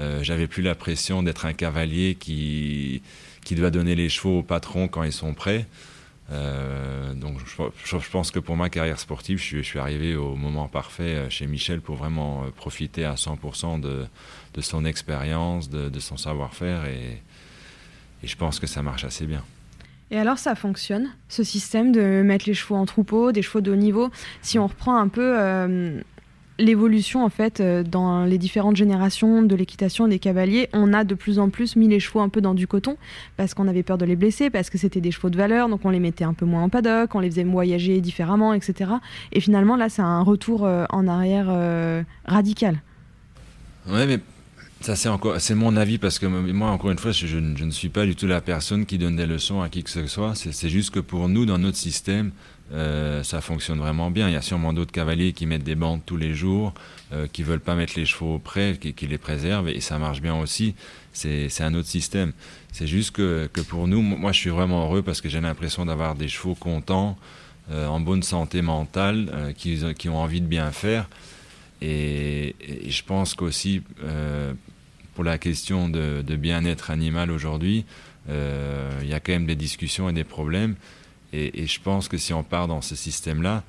[0.00, 3.02] Euh, J'avais plus la pression d'être un cavalier qui,
[3.44, 5.66] qui doit donner les chevaux au patron quand ils sont prêts.
[6.32, 7.38] Euh, donc
[7.84, 11.48] je, pense que pour ma carrière sportive, je suis, arrivé au moment parfait euh, chez
[11.48, 14.06] Michel pour vraiment profiter à 100% de,
[14.60, 17.20] son expérience, de, son savoir-faire et,
[18.22, 19.42] je pense que ça marche assez bien.
[20.10, 23.72] Et alors ça fonctionne, ce système de mettre les chevaux en troupeau, des chevaux de
[23.72, 24.10] haut niveau?
[24.42, 26.02] Si on reprend un peu
[26.60, 31.14] l'évolution en fait euh, dans les différentes générations de l'équitation des cavaliers, on a de
[31.14, 32.96] plus en plus mis les chevaux un peu dans du coton
[33.36, 35.80] parce qu'on avait peur de les blesser, parce que c'était des chevaux de valeur, donc
[35.84, 38.92] on les mettait un peu moins en paddock, on les faisait voyager différemment, etc.
[39.32, 42.82] Et finalement là, c'est un retour euh, en arrière euh, radical.
[43.88, 44.20] Ouais, mais
[44.82, 47.70] ça c'est encore, c'est mon avis parce que moi encore une fois, je, je, ne
[47.70, 50.34] suis pas du tout la personne qui donne des leçons à qui que ce soit.
[50.34, 52.32] C'est juste que pour nous, dans notre système,
[52.72, 54.28] euh, ça fonctionne vraiment bien.
[54.28, 56.72] Il y a sûrement d'autres cavaliers qui mettent des bandes tous les jours,
[57.12, 60.20] euh, qui veulent pas mettre les chevaux près, qui, qui, les préservent, et ça marche
[60.20, 60.74] bien aussi.
[61.12, 62.32] C'est un autre système.
[62.72, 66.14] C'est juste que, pour nous, moi je suis vraiment heureux parce que j'ai l'impression d'avoir
[66.14, 67.18] des chevaux contents,
[67.72, 71.08] euh, en bonne santé mentale, euh, qui, ont envie de bien faire.
[71.82, 72.54] Et,
[72.86, 73.82] je pense qu'aussi,
[75.14, 77.84] pour la question de bien-être animal aujourd'hui,
[78.28, 80.76] il y a quand même des discussions et des problèmes.
[81.32, 83.62] Et, je pense que si on part dans ce système-là,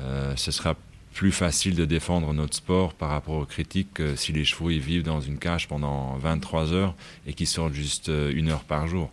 [0.00, 0.76] euh, ce sera
[1.12, 4.80] plus facile de défendre notre sport par rapport aux critiques que si les chevaux ils
[4.80, 6.94] vivent dans une cage pendant 23 heures
[7.26, 9.10] et qu'ils sortent juste euh, une heure par jour.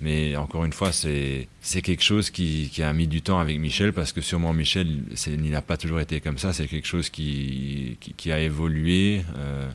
[0.00, 1.48] Mais encore une fois, c'est
[1.82, 5.62] quelque chose qui, a mis du temps avec Michel parce que sûrement Michel, il n'a
[5.62, 6.52] pas toujours été comme ça.
[6.52, 9.70] C'est quelque chose qui, qui, a évolué, euh,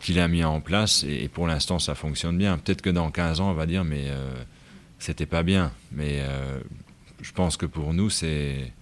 [0.00, 2.56] qu'il a mis en place et, pour l'instant ça fonctionne bien.
[2.56, 4.06] Peut-être que dans 15 ans, on va dire, mais
[5.04, 5.70] c'était pas bien.
[5.92, 6.60] Mais euh,
[7.20, 8.72] je pense que pour nous, c'est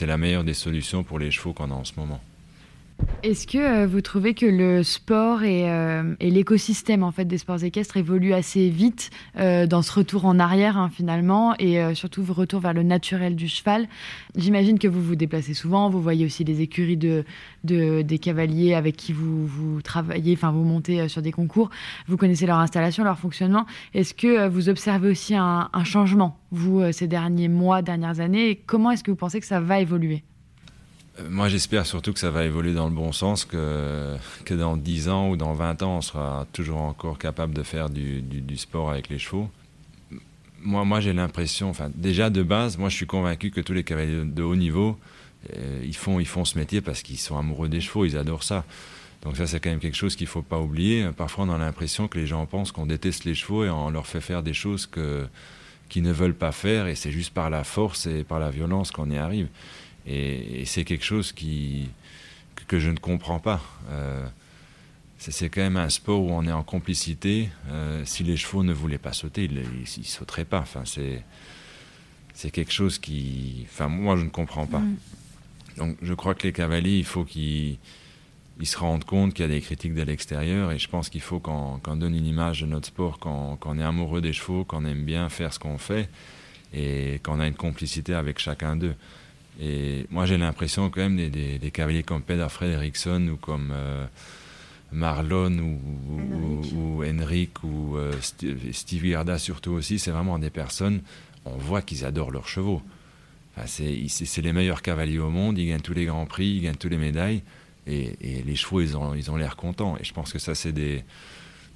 [0.00, 2.20] la meilleure des solutions pour les chevaux qu'on a en ce moment.
[3.22, 7.38] Est-ce que euh, vous trouvez que le sport et, euh, et l'écosystème en fait des
[7.38, 12.24] sports équestres évolue assez vite euh, dans ce retour en arrière hein, finalement et surtout
[12.28, 13.88] retour vers le naturel du cheval?
[14.36, 17.24] J'imagine que vous vous déplacez souvent, vous voyez aussi des écuries de,
[17.64, 21.70] de des cavaliers avec qui vous, vous travaillez, enfin vous montez sur des concours,
[22.06, 23.66] vous connaissez leur installation, leur fonctionnement.
[23.92, 28.50] Est-ce que vous observez aussi un, changement vous ces derniers mois, dernières années?
[28.50, 30.22] Et Comment est-ce que vous pensez que ça va évoluer?
[31.28, 35.08] Moi, j'espère surtout que ça va évoluer dans le bon sens, que, que dans 10
[35.08, 39.08] ans ou dans 20 ans, on sera toujours encore capable de faire du sport avec
[39.08, 39.50] les chevaux.
[40.60, 43.84] Moi, moi j'ai l'impression, enfin, déjà de base, moi, je suis convaincu que tous les
[43.84, 44.98] cavaliers de haut niveau,
[45.54, 48.42] euh, ils, font, ils font ce métier parce qu'ils sont amoureux des chevaux, ils adorent
[48.42, 48.64] ça.
[49.22, 51.08] Donc ça, c'est quand même quelque chose qu'il ne faut pas oublier.
[51.16, 54.06] Parfois, on a l'impression que les gens pensent qu'on déteste les chevaux et on leur
[54.06, 55.26] fait faire des choses que
[55.88, 58.90] qu'ils ne veulent pas faire et c'est juste par la force et par la violence
[58.90, 59.46] qu'on y arrive.
[60.06, 61.88] Et, et c'est quelque chose qui,
[62.66, 63.60] que je ne comprends pas.
[63.90, 64.26] Euh,
[65.18, 67.48] c'est quand même un sport où on est en complicité.
[67.70, 70.60] Euh, si les chevaux ne voulaient pas sauter, ils ne sauteraient pas.
[70.60, 73.66] Enfin, c'est quelque chose qui...
[73.70, 74.80] Enfin, moi, je ne comprends pas.
[74.80, 74.96] Mm.
[75.78, 77.78] Donc, je crois que les cavaliers, il faut qu'ils
[78.58, 81.20] ils se rendent compte qu'il y a des critiques de l'extérieur et je pense qu'il
[81.20, 84.64] faut qu'on qu donne une image de notre sport, qu'on qu est amoureux des chevaux,
[84.64, 86.08] qu'on aime bien faire ce qu'on fait
[86.72, 88.94] et qu'on a une complicité avec chacun d'eux.
[89.60, 93.70] Et moi, j'ai l'impression quand même des, des, des, cavaliers comme Peter Fredrickson ou comme
[93.72, 94.04] euh,
[94.92, 101.00] Marlon ou, ou, ou, Henrik ou euh, Steve Garda surtout aussi, c'est vraiment des personnes,
[101.44, 102.82] on voit qu'ils adorent leurs chevaux.
[103.56, 106.76] Enfin, c'est les meilleurs cavaliers au monde, ils gagnent tous les grands prix, ils gagnent
[106.76, 107.42] toutes les médailles.
[107.86, 109.96] Et, et les chevaux, ils ont l'air ils ont contents.
[109.98, 111.04] Et je pense que ça, c'est des,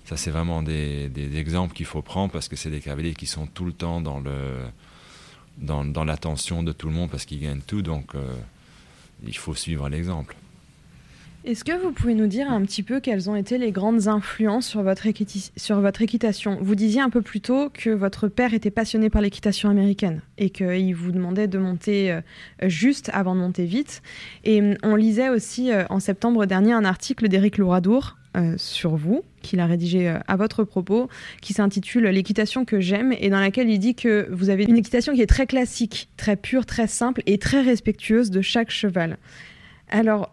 [0.05, 3.27] ça, c'est vraiment des, des exemples qu'il faut prendre parce que c'est des cavaliers qui
[3.27, 4.57] sont tout le temps dans le,
[5.61, 7.83] dans, l'attention de tout le monde parce qu'ils gagnent tout.
[7.83, 8.35] Donc, euh,
[9.27, 10.37] il faut suivre l'exemple.
[11.43, 14.67] Est-ce que vous pouvez nous dire un petit peu quelles ont été les grandes influences
[14.67, 15.07] sur votre,
[15.57, 16.59] sur votre équitation?
[16.61, 20.51] Vous disiez un peu plus tôt que votre père était passionné par l'équitation américaine et
[20.51, 22.21] qu'il vous demandait de monter euh,
[22.65, 24.03] juste avant de monter vite.
[24.45, 28.95] Et hum, on lisait aussi euh, en septembre dernier un article d'Éric Louradour euh, sur
[28.95, 31.09] vous, qu'il a rédigé euh, à votre propos,
[31.43, 35.15] qui s'intitule L'équitation que j'aime, et dans laquelle il dit que vous avez une équitation
[35.15, 39.19] qui est très classique, très pure, très simple et très respectueuse de chaque cheval.
[39.89, 40.33] Alors,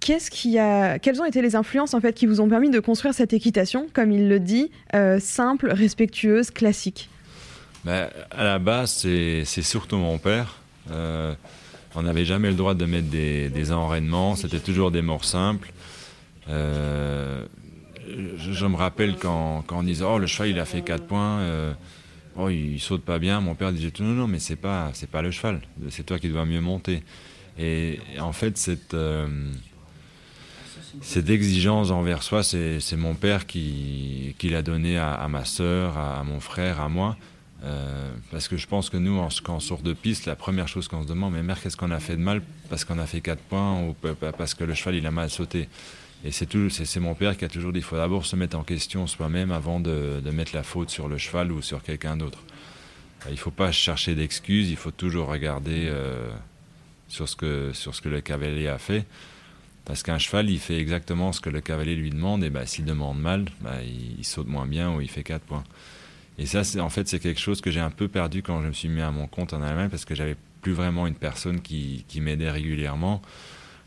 [0.00, 3.14] qu'est-ce a, quelles ont été les influences en fait qui vous ont permis de construire
[3.14, 7.08] cette équitation, comme il le dit, euh, simple, respectueuse, classique?
[7.84, 10.58] Ben, À la base, c'est surtout mon père.
[10.90, 15.72] On n'avait jamais le droit de mettre des, des enraînements, c'était toujours des morts simples.
[16.48, 17.44] Euh,
[18.38, 21.72] je, me rappelle quand, on disait Oh, le cheval il a fait 4 points, euh,
[22.36, 23.40] oh, il, saute pas bien.
[23.40, 26.28] Mon père disait Non, non, mais c'est pas, c'est pas le cheval, c'est toi qui
[26.28, 27.02] dois mieux monter.
[27.58, 28.94] Et, en fait, cette.
[28.94, 29.26] Euh,
[31.02, 36.24] cette exigence envers soi, c'est mon père qui, qui l'a donné à, ma sœur, à,
[36.24, 37.18] mon frère, à moi.
[38.30, 40.88] Parce que je pense que nous, en, quand on sort de piste, la première chose
[40.88, 43.20] qu'on se demande, mais mère, qu'est-ce qu'on a fait de mal Parce qu'on a fait
[43.20, 43.94] 4 points ou
[44.38, 45.68] parce que le cheval, il a mal sauté?
[46.26, 49.06] Et c'est mon père qui a toujours dit qu'il faut d'abord se mettre en question
[49.06, 52.40] soi-même avant de, mettre la faute sur le cheval ou sur quelqu'un d'autre.
[53.26, 56.28] Il ne faut pas chercher d'excuses, il faut toujours regarder euh,
[57.06, 57.72] sur, ce que,
[58.08, 59.06] le cavalier a fait.
[59.84, 62.84] Parce qu'un cheval, il fait exactement ce que le cavalier lui demande, et bah, s'il
[62.84, 65.64] demande mal, bah, il, saute moins bien ou il fait 4 points.
[66.38, 68.72] Et ça, en fait, c'est quelque chose que j'ai un peu perdu quand je me
[68.72, 72.04] suis mis à mon compte en Allemagne, parce que j'avais plus vraiment une personne qui
[72.16, 73.22] m'aidait régulièrement.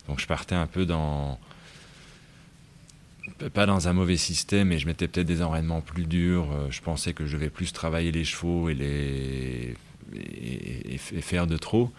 [0.07, 1.37] Donc je partais un peu dans,
[3.53, 6.47] pas dans un mauvais système, mais je mettais peut-être des enraînements plus durs.
[6.69, 9.75] Je pensais que je devais plus travailler les chevaux et, les,
[10.15, 11.91] et, et, et faire de trop.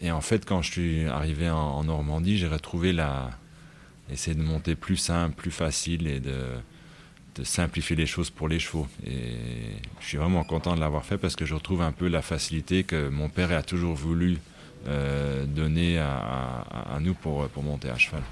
[0.00, 3.30] Et en fait, quand je suis arrivé en, Normandie, j'ai retrouvé la.
[4.10, 6.34] essayer de monter plus simple, plus facile et de,
[7.42, 8.86] simplifier les choses pour les chevaux.
[9.06, 9.36] Et
[10.00, 12.82] je suis vraiment content de l'avoir fait parce que je retrouve un peu la facilité
[12.82, 14.38] que mon père a toujours voulu
[14.86, 18.22] euh, donner à, à, à nous pour, pour monter à cheval.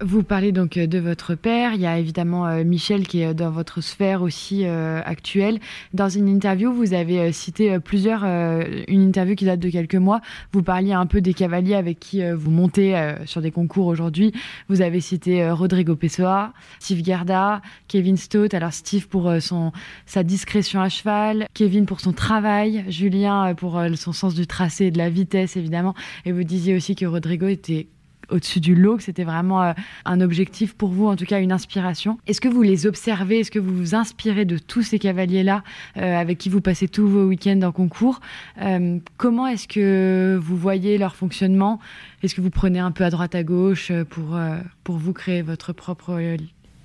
[0.00, 1.74] Vous parlez donc euh, de votre père.
[1.74, 5.58] Il y a évidemment euh, Michel qui est dans votre sphère aussi euh, actuelle.
[5.92, 9.68] Dans une interview, vous avez euh, cité euh, plusieurs, euh, une interview qui date de
[9.70, 10.20] quelques mois.
[10.52, 13.86] Vous parliez un peu des cavaliers avec qui euh, vous montez euh, sur des concours
[13.86, 14.32] aujourd'hui.
[14.68, 18.54] Vous avez cité euh, Rodrigo Pessoa, Steve Gerda, Kevin Stott.
[18.54, 19.72] Alors Steve pour euh, son,
[20.06, 24.46] sa discrétion à cheval, Kevin pour son travail, Julien euh, pour euh, son sens du
[24.46, 25.94] tracé et de la vitesse évidemment.
[26.24, 27.88] Et vous disiez aussi que Rodrigo était
[28.30, 29.72] au-dessus du lot, que c'était vraiment euh,
[30.04, 32.18] un objectif pour vous, en tout cas une inspiration.
[32.26, 33.40] Est-ce que vous les observez?
[33.40, 35.62] Est-ce que vous vous inspirez de tous ces cavaliers-là
[35.96, 38.20] euh, avec qui vous passez tous vos week-ends en concours?
[38.60, 41.80] Euh, Comment est-ce que vous voyez leur fonctionnement?
[42.22, 45.42] Est-ce que vous prenez un peu à droite à gauche pour, euh, pour vous créer
[45.42, 46.36] votre propre euh,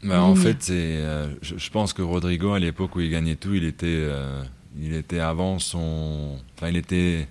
[0.03, 3.53] bah, En fait, euh, je, je, pense que Rodrigo, à l'époque où il gagnait tout,
[3.53, 4.43] il était, euh,
[4.79, 6.37] il était avant son...
[6.55, 7.27] Enfin, il était...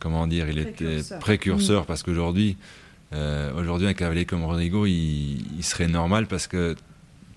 [0.00, 0.98] Comment dire Il précurseur.
[0.98, 1.86] était précurseur mmh.
[1.86, 2.56] parce qu'aujourd'hui...
[3.12, 6.76] Euh, Aujourd'hui, un cavalier comme Rodrigo, il, serait normal parce que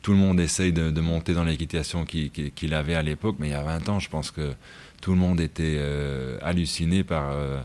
[0.01, 3.47] tout le monde essaye de, monter dans l'équitation qu'il qu qu avait à l'époque, mais
[3.47, 4.53] il y a 20 ans, je pense que
[5.01, 7.61] tout le monde était euh, halluciné par, euh,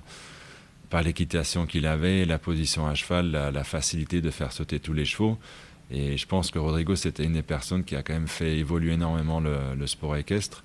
[0.91, 5.05] par l'équitation qu'il avait, la position à cheval, la, facilité de faire sauter tous les
[5.05, 5.39] chevaux.
[5.91, 8.93] Et je pense que Rodrigo, c'était une des personnes qui a quand même fait évoluer
[8.93, 10.63] énormément le sport équestre.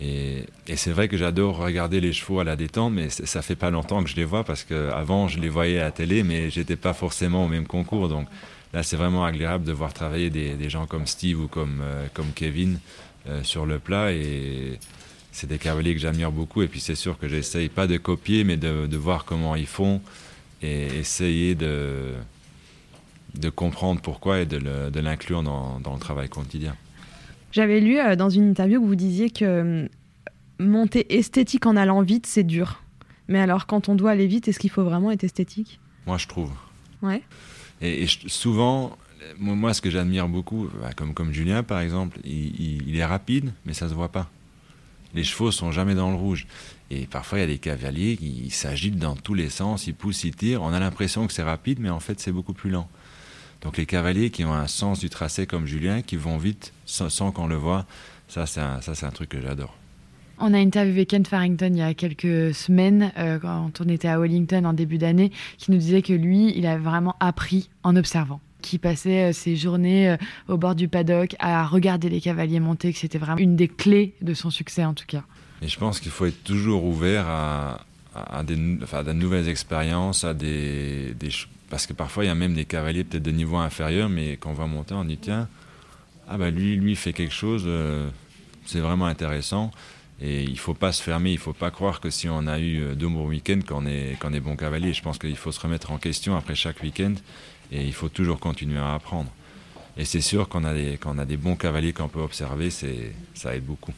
[0.00, 3.70] Et, c'est vrai que j'adore regarder les chevaux à la détente, mais ça fait pas
[3.70, 6.76] longtemps que je les vois parce qu'avant je les voyais à la télé, mais j'étais
[6.76, 8.08] pas forcément au même concours.
[8.08, 8.26] Donc
[8.72, 12.32] là, c'est vraiment agréable de voir travailler des, gens comme Steve ou comme, euh, comme
[12.34, 12.78] Kevin
[13.28, 14.12] euh, sur le plat.
[14.12, 14.78] Et
[15.32, 16.62] c'est des cavaliers que j'admire beaucoup.
[16.62, 19.66] Et puis c'est sûr que j'essaye pas de copier, mais de, de, voir comment ils
[19.66, 20.00] font
[20.62, 22.14] et essayer de,
[23.34, 26.74] de comprendre pourquoi et de l'inclure dans, dans le travail quotidien.
[27.52, 29.88] J'avais lu euh, dans une interview que vous disiez que euh,
[30.58, 32.82] monter esthétique en allant vite, c'est dur.
[33.28, 35.80] Mais alors, quand on doit aller vite, est-ce qu'il faut vraiment être esthétique?
[36.06, 36.50] Moi, je trouve.
[37.02, 37.22] Ouais.
[37.80, 38.96] Et, et je, souvent,
[39.38, 43.04] moi, ce que j'admire beaucoup, bah, comme, comme Julien par exemple, il, il, il, est
[43.04, 44.30] rapide, mais ça se voit pas.
[45.14, 46.46] Les chevaux sont jamais dans le rouge.
[46.90, 50.24] Et parfois, il y a des cavaliers qui s'agitent dans tous les sens, ils poussent,
[50.24, 50.62] ils tirent.
[50.62, 52.88] On a l'impression que c'est rapide, mais en fait, c'est beaucoup plus lent.
[53.62, 57.30] Donc les cavaliers qui ont un sens du tracé comme Julien, qui vont vite sans,
[57.32, 57.86] qu'on le voit,
[58.28, 59.74] ça c'est un, un truc que j'adore.
[60.42, 64.18] On a interviewé Ken Farrington il y a quelques semaines, euh, quand on était à
[64.18, 68.40] Wellington en début d'année, qui nous disait que lui, il a vraiment appris en observant
[68.62, 70.16] qui passait euh, ses journées euh,
[70.48, 74.14] au bord du paddock à regarder les cavaliers monter, que c'était vraiment une des clés
[74.20, 75.22] de son succès en tout cas.
[75.62, 77.80] Et je pense qu'il faut être toujours ouvert à,
[78.14, 81.14] à, des, nouvelles expériences, à des,
[81.70, 84.50] parce que parfois il y a même des cavaliers peut-être de niveau inférieur, mais quand
[84.50, 85.48] on va monter, on dit tiens,
[86.28, 88.08] ah bah lui, lui fait quelque chose, euh,
[88.66, 89.70] c'est vraiment intéressant.
[90.22, 92.46] Et il ne faut pas se fermer, il ne faut pas croire que si on
[92.46, 94.92] a eu deux bons week-ends, qu'on est, qu'on est bon cavalier.
[94.92, 97.14] Je pense qu'il faut se remettre en question après chaque week-end
[97.72, 99.30] et il faut toujours continuer à apprendre.
[99.96, 103.64] Et c'est sûr qu'on a, des, a des bons cavaliers qu'on peut observer, ça aide
[103.64, 103.92] beaucoup.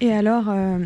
[0.00, 0.78] Et alors, euh,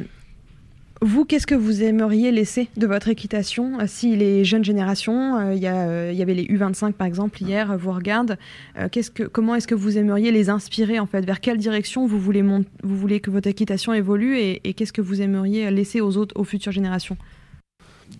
[1.00, 5.62] vous, qu'est-ce que vous aimeriez laisser de votre équitation Si les jeunes générations, euh, il
[5.62, 8.36] y, euh, avait les U25 par exemple hier, vous regardent,
[8.74, 11.24] que, comment est-ce que vous aimeriez les inspirer en fait?
[11.24, 15.00] Vers quelle direction vous voulez, vous voulez que votre équitation évolue et, et qu'est-ce que
[15.00, 17.16] vous aimeriez laisser aux autres, aux futures générations?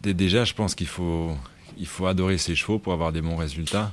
[0.03, 1.33] Déjà, je pense qu'il faut,
[1.79, 3.93] il faut adorer ses chevaux pour avoir des bons résultats.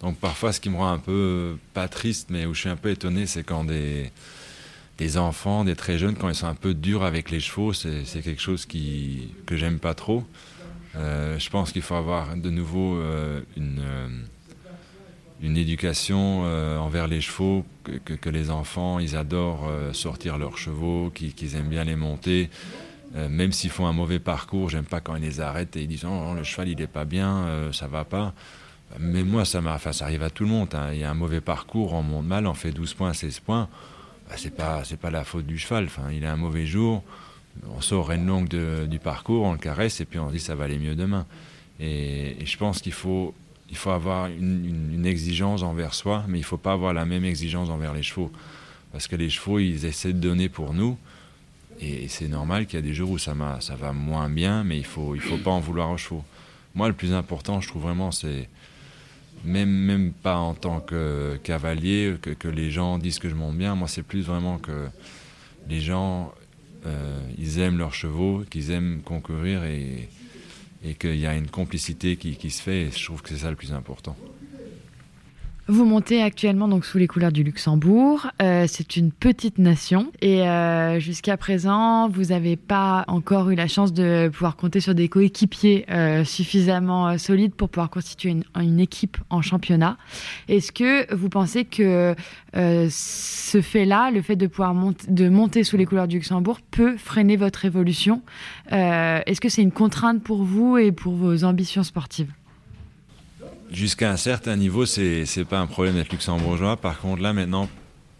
[0.00, 2.76] Donc parfois, ce qui me rend un peu, pas triste, mais où je suis un
[2.76, 4.10] peu étonné, c'est quand des,
[4.98, 8.04] des enfants, des très jeunes, quand ils sont un peu durs avec les chevaux, c'est
[8.22, 10.24] quelque chose qui, que j'aime pas trop.
[10.96, 14.08] Euh, je pense qu'il faut avoir de nouveau euh, une, euh,
[15.40, 16.42] une éducation
[16.80, 21.84] envers les chevaux, que, que, les enfants, ils adorent sortir leurs chevaux, qu'ils aiment bien
[21.84, 22.50] les monter.
[23.14, 26.06] Même s'ils font un mauvais parcours, j'aime pas quand ils les arrêtent et ils disent
[26.06, 28.32] oh, le cheval il est pas bien, ça va pas.
[29.00, 30.68] Mais moi ça, enfin, ça arrive à tout le monde.
[30.74, 30.90] Hein.
[30.92, 33.68] Il y a un mauvais parcours, on monte mal, on fait 12 points, 16 points.
[34.32, 35.84] Bah, c'est pas c'est pas la faute du cheval.
[35.84, 37.02] Enfin, il a un mauvais jour,
[37.68, 40.54] on sort une longue du parcours, on le caresse et puis on se dit ça
[40.54, 41.26] va aller mieux demain.
[41.78, 43.34] Et, je pense qu'il faut
[43.68, 47.68] il faut avoir une, exigence envers soi, mais il faut pas avoir la même exigence
[47.68, 48.32] envers les chevaux.
[48.90, 50.96] Parce que les chevaux, ils essaient de donner pour nous,
[51.80, 54.78] et, c'est normal qu'il y a des jours où ça, ça va moins bien, mais
[54.78, 56.24] il faut, il faut pas en vouloir aux chevaux.
[56.74, 58.48] Moi, le plus important, je trouve vraiment, c'est
[59.44, 63.74] même, pas en tant que cavalier, que, les gens disent que je monte bien.
[63.74, 64.88] Moi, c'est plus vraiment que
[65.68, 66.32] les gens,
[66.86, 70.08] euh, ils aiment leurs chevaux, qu'ils aiment concourir et,
[70.84, 72.82] et qu'il y a une complicité qui, qui se fait.
[72.82, 74.16] Et je trouve que c'est ça le plus important.
[75.68, 78.26] Vous montez actuellement donc sous les couleurs du Luxembourg.
[78.42, 83.68] Euh, c'est une petite nation et euh, jusqu'à présent, vous n'avez pas encore eu la
[83.68, 89.18] chance de pouvoir compter sur des coéquipiers euh, suffisamment solides pour pouvoir constituer une, équipe
[89.30, 89.98] en championnat.
[90.48, 92.16] Est-ce que vous pensez que
[92.54, 94.74] ce fait-là, le fait de pouvoir
[95.08, 98.22] de monter sous les couleurs du Luxembourg, peut freiner votre évolution?
[98.70, 102.32] Est-ce que c'est une contrainte pour vous et pour vos ambitions sportives?
[103.72, 106.76] Jusqu'à un certain niveau, c'est n'est pas un problème d'être luxembourgeois.
[106.76, 107.68] Par contre, là, maintenant,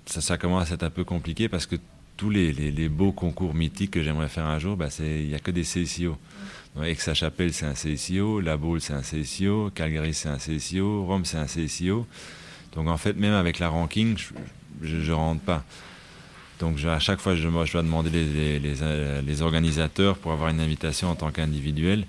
[0.07, 1.77] ça, commence à être un peu compliqué parce que
[2.17, 5.39] tous les, les, beaux concours mythiques que j'aimerais faire un jour, bah, il n'y a
[5.39, 6.17] que des CSIO.
[6.83, 11.37] Aix-la-Chapelle, c'est un CSIO, La Baule, c'est un CSIO, Calgary, c'est un CSIO, Rome, c'est
[11.37, 12.07] un CSIO.
[12.75, 14.17] Donc, en fait, même avec la ranking,
[14.81, 15.65] je ne rentre pas.
[16.61, 18.75] Donc, à chaque fois, je, je dois demander les, les,
[19.23, 22.07] les, organisateurs pour avoir une invitation en tant qu'individuel.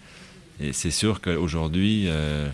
[0.60, 2.50] Et c'est sûr qu'aujourd'hui, euh,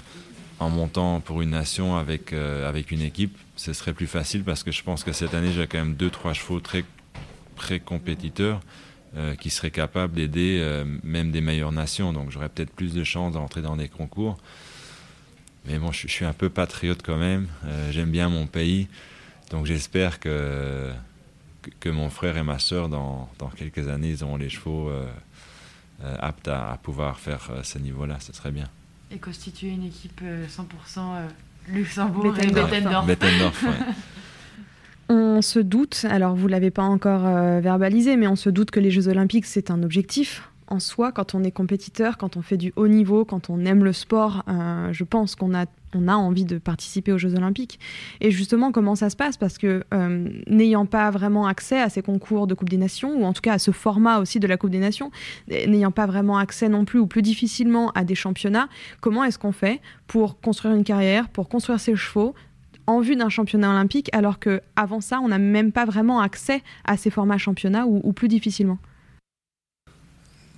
[0.60, 4.64] en montant pour une nation avec, euh, avec une équipe, ce serait plus facile parce
[4.64, 6.84] que je pense que cette année, j'ai quand même deux, trois chevaux très,
[7.56, 8.60] très compétiteurs
[9.16, 12.12] euh, qui seraient capables d'aider euh, même des meilleures nations.
[12.12, 14.38] Donc j'aurais peut-être plus de chances d'entrer dans des concours.
[15.66, 17.48] Mais bon, je, suis un peu patriote quand même.
[17.92, 18.88] J'aime bien mon pays.
[19.52, 20.92] Donc j'espère que,
[21.86, 24.90] mon frère et ma soeur, dans, dans quelques années, ils auront les chevaux
[26.02, 28.18] aptes à, à pouvoir faire ce niveau-là.
[28.22, 28.70] Ce serait bien
[29.12, 31.28] et constituer une équipe 100% euh, euh,
[31.70, 33.66] Luxembourg et Bettendorf.
[35.10, 38.70] On se doute, alors vous ne l'avez pas encore euh, verbalisé, mais on se doute
[38.70, 42.42] que les Jeux Olympiques, c'est un objectif en soi, quand on est compétiteur, quand on
[42.42, 45.66] fait du haut niveau, quand on aime le sport, euh, je pense qu'on a,
[45.96, 47.80] on a envie de participer aux Jeux Olympiques.
[48.22, 49.36] Et justement, comment ça se passe?
[49.36, 53.26] Parce que euh, n'ayant pas vraiment accès à ces concours de Coupe des Nations, ou
[53.26, 55.12] en tout cas à ce format aussi de la Coupe des Nations,
[55.50, 58.70] n'ayant pas vraiment accès non plus ou plus difficilement à des championnats,
[59.02, 62.36] comment est-ce qu'on fait pour construire une carrière, pour construire ses chevaux
[62.86, 66.98] en vue d'un championnat olympique, alors qu'avant ça, on n'a même pas vraiment accès à
[66.98, 68.80] ces formats championnats ou plus difficilement?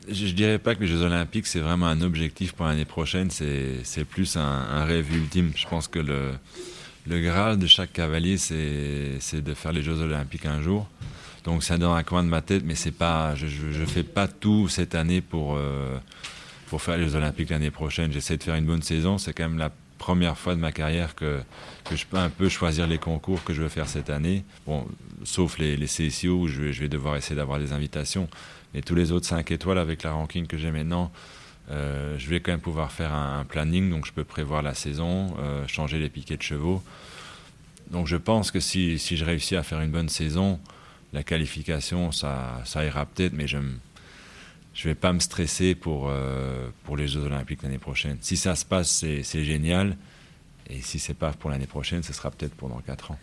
[0.10, 3.30] Je, ne dirais pas que les Jeux Olympiques, c'est vraiment un objectif pour l'année prochaine,
[3.32, 5.52] c'est plus un, rêve ultime.
[5.56, 6.32] Je pense que le,
[7.08, 10.88] le graal de chaque cavalier, c'est de faire les Jeux Olympiques un jour.
[11.43, 14.28] Donc ça dans un coin de ma tête, mais c'est pas, je ne fais pas
[14.28, 15.58] tout cette année pour,
[16.68, 18.12] pour faire les Olympiques l'année prochaine.
[18.12, 19.18] J'essaie de faire une bonne saison.
[19.18, 21.41] C'est quand même la première fois de ma carrière que,
[21.86, 24.43] que je peux un peu choisir les concours que je veux faire cette année.
[24.66, 24.88] Bon,
[25.24, 28.28] sauf les, les CSIO où je je vais devoir essayer d'avoir des invitations.
[28.74, 31.11] Mais tous les autres 5 étoiles avec la ranking que j'ai maintenant,
[31.69, 35.36] euh, je vais quand même pouvoir faire un, planning, donc je peux prévoir la saison,
[35.39, 36.82] euh, changer les piquets de chevaux.
[37.91, 40.59] Donc je pense que si, si, je réussis à faire une bonne saison,
[41.13, 43.69] la qualification, ça, ça ira peut-être, mais je ne
[44.84, 48.17] vais pas me stresser pour, euh, pour les Jeux Olympiques l'année prochaine.
[48.22, 49.97] Si ça se passe, c'est génial.
[50.69, 53.19] Et si c'est pas pour l'année prochaine, ce sera peut-être pendant 4 ans.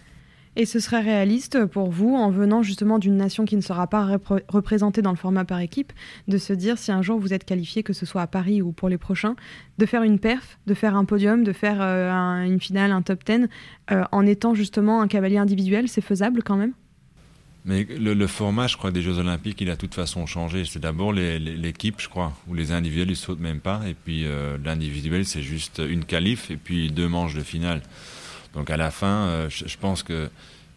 [0.60, 4.18] Et ce serait réaliste pour vous, en venant justement d'une nation qui ne sera pas
[4.48, 5.92] représentée dans le format par équipe,
[6.26, 8.72] de se dire si un jour vous êtes qualifié, que ce soit à Paris ou
[8.72, 9.36] pour les prochains,
[9.78, 13.24] de faire une perf, de faire un podium, de faire euh, une finale, un top
[13.24, 13.46] 10,
[13.92, 16.72] euh, en étant justement un cavalier individuel, c'est faisable quand même?
[17.64, 20.64] Mais le, format, je crois, des Jeux Olympiques, il a de toute façon changé.
[20.64, 23.82] C'est d'abord l'équipe, je crois, où les individuels, ils sautent même pas.
[23.86, 27.82] Et puis euh, l'individuel, c'est juste une qualif et puis deux manches de finale.
[28.54, 30.30] Donc à la fin, euh, je, pense que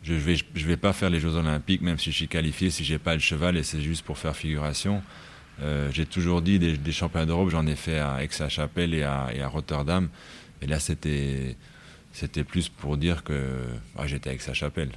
[0.03, 2.99] je je vais pas faire les Jeux Olympiques, même si je suis qualifié, si j'ai
[2.99, 5.01] pas le cheval et c'est juste pour faire figuration.
[5.61, 9.47] Euh, j'ai toujours dit des, des championnats d'Europe, j'en ai fait à Aix-la-Chapelle et à,
[9.47, 10.09] Rotterdam.
[10.61, 11.55] Et là, c'était
[12.43, 13.59] plus pour dire que
[13.97, 14.91] ah, j'étais avec sa chapelle.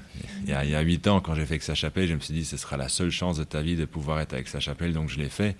[0.44, 2.44] Il y, a, huit ans, quand j'ai fait avec sa chapelle, je me suis dit
[2.44, 5.10] ce sera la seule chance de ta vie de pouvoir être avec sa chapelle, donc
[5.10, 5.56] je l'ai fait.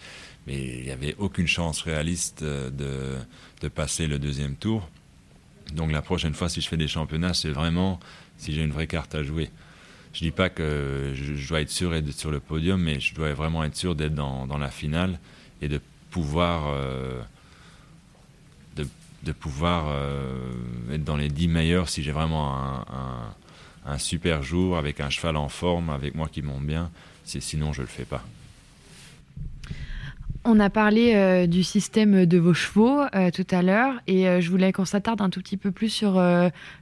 [0.46, 3.16] Mais il n'y avait aucune chance réaliste de,
[3.60, 4.88] de, passer le deuxième tour.
[5.72, 8.00] Donc la prochaine fois, si je fais des championnats, c'est vraiment
[8.36, 9.50] si j'ai une vraie carte à jouer.
[10.12, 13.32] Je dis pas que je, dois être sûr d'être sur le podium, mais je dois
[13.34, 15.18] vraiment être sûr d'être dans, la finale
[15.60, 17.20] et de pouvoir, euh,
[18.76, 18.86] de,
[19.24, 20.52] de, pouvoir euh,
[20.92, 23.34] être dans les 10 meilleurs si j'ai vraiment un,
[23.86, 26.92] un, super jour avec un cheval en forme, avec moi qui monte bien.
[27.24, 28.24] Sinon, je le fais pas.
[30.46, 34.42] On a parlé euh, du système de vos chevaux euh, tout à l'heure et euh,
[34.42, 36.20] je voulais qu'on s'attarde un tout petit peu plus sur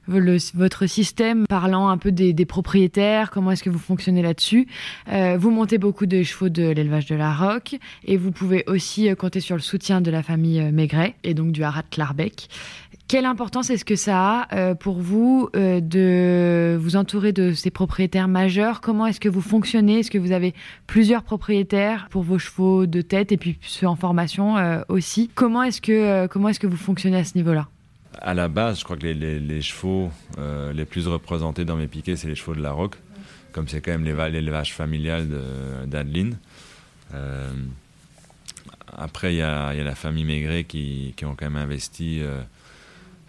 [0.07, 4.67] votre système, parlant un peu des, propriétaires, comment est-ce que vous fonctionnez là-dessus.
[5.07, 9.39] vous montez beaucoup de chevaux de l'élevage de la Roque et vous pouvez aussi compter
[9.39, 12.49] sur le soutien de la famille Maigret et donc du Harat Clarbeck.
[13.07, 17.69] Quelle importance est-ce que ça a euh, pour vous euh, de vous entourer de ces
[17.69, 18.81] propriétaires majeurs?
[18.81, 19.99] Comment est-ce que vous fonctionnez?
[19.99, 20.53] Est-ce que vous avez
[20.87, 25.29] plusieurs propriétaires pour vos chevaux de tête et puis ceux en formation euh, aussi?
[25.35, 27.67] Comment est-ce que, comment est-ce que vous fonctionnez à ce niveau-là?
[28.19, 30.11] À la base, je crois que les, chevaux
[30.73, 32.97] les plus représentés dans mes piquets, c'est les chevaux de la Roque,
[33.51, 35.27] comme c'est quand même l'élevage familial
[35.87, 36.37] d'Adeline.
[38.95, 42.21] après, il y, y, a la famille Maigret qui, qui, ont quand même investi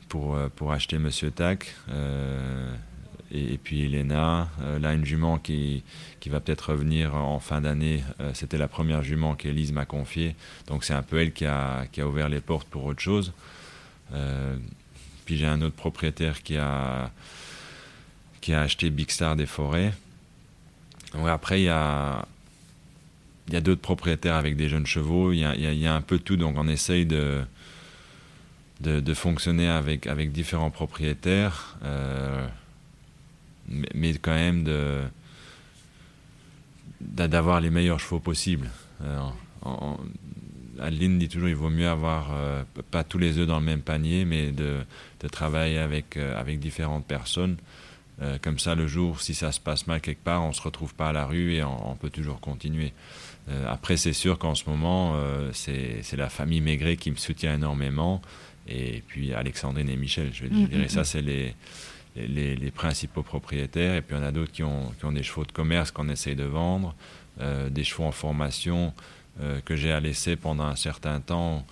[0.08, 1.74] pour, euh, pour acheter Monsieur Tac.
[1.90, 2.74] Euh,
[3.32, 5.82] et, puis Elena, euh, là une jument qui,
[6.20, 8.04] qui va peut-être revenir en fin d'année.
[8.32, 10.36] C'était la première jument qu'Elise m'a confiée.
[10.68, 13.32] Donc c'est un peu elle qui a, qui a ouvert les portes pour autre chose.
[15.24, 17.10] puis j'ai un autre propriétaire qui a,
[18.40, 19.92] qui a acheté Big Star des forêts.
[21.26, 22.24] après, il y a,
[23.50, 25.32] y a d'autres propriétaires avec des jeunes chevaux.
[25.32, 26.36] Il y a, il y a un peu tout.
[26.36, 27.42] Donc on essaye de,
[28.80, 32.46] de, fonctionner avec, avec différents propriétaires, euh,
[33.68, 35.00] mais, quand même de
[37.00, 38.70] d'avoir les meilleurs chevaux possibles.
[39.02, 39.18] Euh,
[40.80, 43.82] Adeline dit toujours il vaut mieux avoir euh, pas tous les œufs dans le même
[43.82, 44.78] panier, mais de,
[45.20, 47.56] de travailler avec, avec différentes personnes.
[48.42, 50.94] comme ça, le jour, si ça se passe mal quelque part, on ne se retrouve
[50.94, 52.92] pas à la rue et on, peut toujours continuer.
[53.68, 55.14] après, c'est sûr qu'en ce moment,
[55.52, 58.22] c'est la famille Maigret qui me soutient énormément
[58.68, 60.30] et puis Alexandrine et Michel.
[60.32, 60.68] Je, mm-hmm.
[60.68, 61.54] dirais ça, c'est les,
[62.16, 63.94] les, principaux propriétaires.
[63.94, 66.36] Et puis on a d'autres qui ont, qui ont des chevaux de commerce qu'on essaye
[66.36, 66.94] de vendre,
[67.40, 68.92] euh, des chevaux en formation
[69.40, 71.66] euh, que j'ai à laisser pendant un certain temps,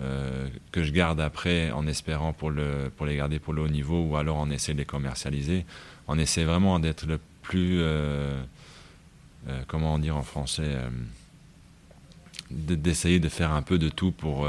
[0.00, 3.68] euh, que je garde après en espérant pour, le, pour les garder pour le haut
[3.68, 5.64] niveau ou alors on essaie de les commercialiser.
[6.08, 7.82] On essaie vraiment d'être le plus,
[9.66, 10.76] comment dire en français,
[12.50, 14.46] d'essayer de faire un peu de tout pour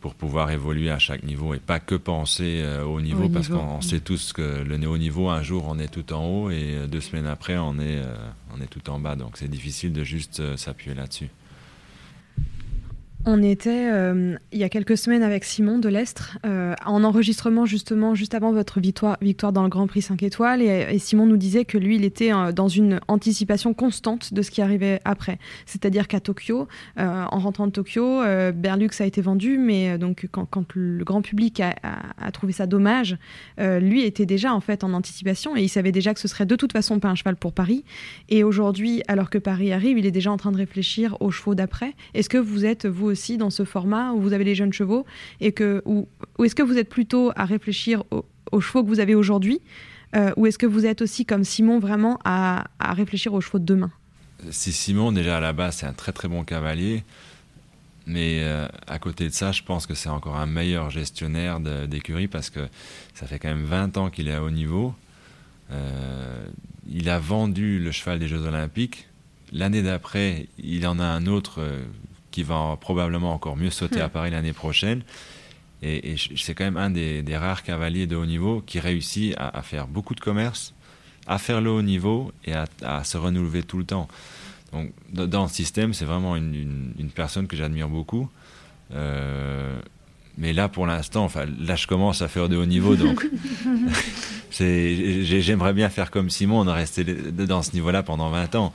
[0.00, 3.80] pour pouvoir évoluer à chaque niveau et pas que penser euh, au niveau parce qu'on
[3.80, 6.86] sait tous que le haut niveau un jour on est tout en haut et euh,
[6.86, 8.16] deux semaines après on est euh,
[8.56, 11.28] on est tout en bas donc c'est difficile de juste s'appuyer là-dessus.
[13.26, 17.66] On était euh, il y a quelques semaines avec Simon de l'Estre euh, en enregistrement
[17.66, 21.36] justement juste avant votre victoire, victoire dans le Grand Prix 5 étoiles et, Simon nous
[21.36, 25.38] disait que lui il était euh, dans une anticipation constante de ce qui arrivait après.
[25.66, 26.66] C'est-à-dire qu'à Tokyo,
[26.96, 28.22] en rentrant de Tokyo,
[28.54, 33.16] Berlux a été vendu mais donc quand, le grand public a, trouvé ça dommage,
[33.58, 36.56] lui était déjà en fait en anticipation et il savait déjà que ce serait de
[36.56, 37.84] toute façon pas un cheval pour Paris.
[38.28, 41.54] Et aujourd'hui, alors que Paris arrive, il est déjà en train de réfléchir aux chevaux
[41.54, 41.94] d'après.
[42.14, 45.04] Est-ce que vous êtes vous aussi dans ce format où vous avez les jeunes chevaux
[45.40, 46.08] et que ou,
[46.42, 48.04] est-ce que vous êtes plutôt à réfléchir
[48.52, 49.60] aux, chevaux que vous avez aujourd'hui
[50.16, 53.64] euh, ou est-ce que vous êtes aussi comme Simon vraiment à, réfléchir aux chevaux de
[53.64, 53.90] demain?
[54.50, 57.04] Si Simon déjà à la base c'est un très très bon cavalier,
[58.06, 62.26] mais euh, à côté de ça, je pense que c'est encore un meilleur gestionnaire d'écurie
[62.26, 62.68] parce que
[63.14, 64.94] ça fait quand même 20 ans qu'il est à haut niveau.
[65.70, 66.44] Euh,
[66.88, 69.06] il a vendu le cheval des Jeux Olympiques.
[69.52, 71.60] L'année d'après, il en a un autre
[72.30, 74.10] qui va probablement encore mieux sauter à hmm.
[74.10, 75.02] Paris l'année prochaine.
[75.82, 79.86] Et, c'est quand même un des, rares cavaliers de haut niveau qui réussit à, faire
[79.86, 80.74] beaucoup de commerce,
[81.26, 84.08] à faire le haut niveau et à, se renouveler tout le temps.
[84.72, 88.28] Donc, dans le système, c'est vraiment une, personne que j'admire beaucoup.
[88.92, 89.80] Euh,
[90.36, 93.26] mais là, pour l'instant, enfin, là, je commence à faire de haut niveau, donc
[94.60, 98.72] j'aimerais bien faire comme Simon, on a resté dans ce niveau-là pendant 20 ans.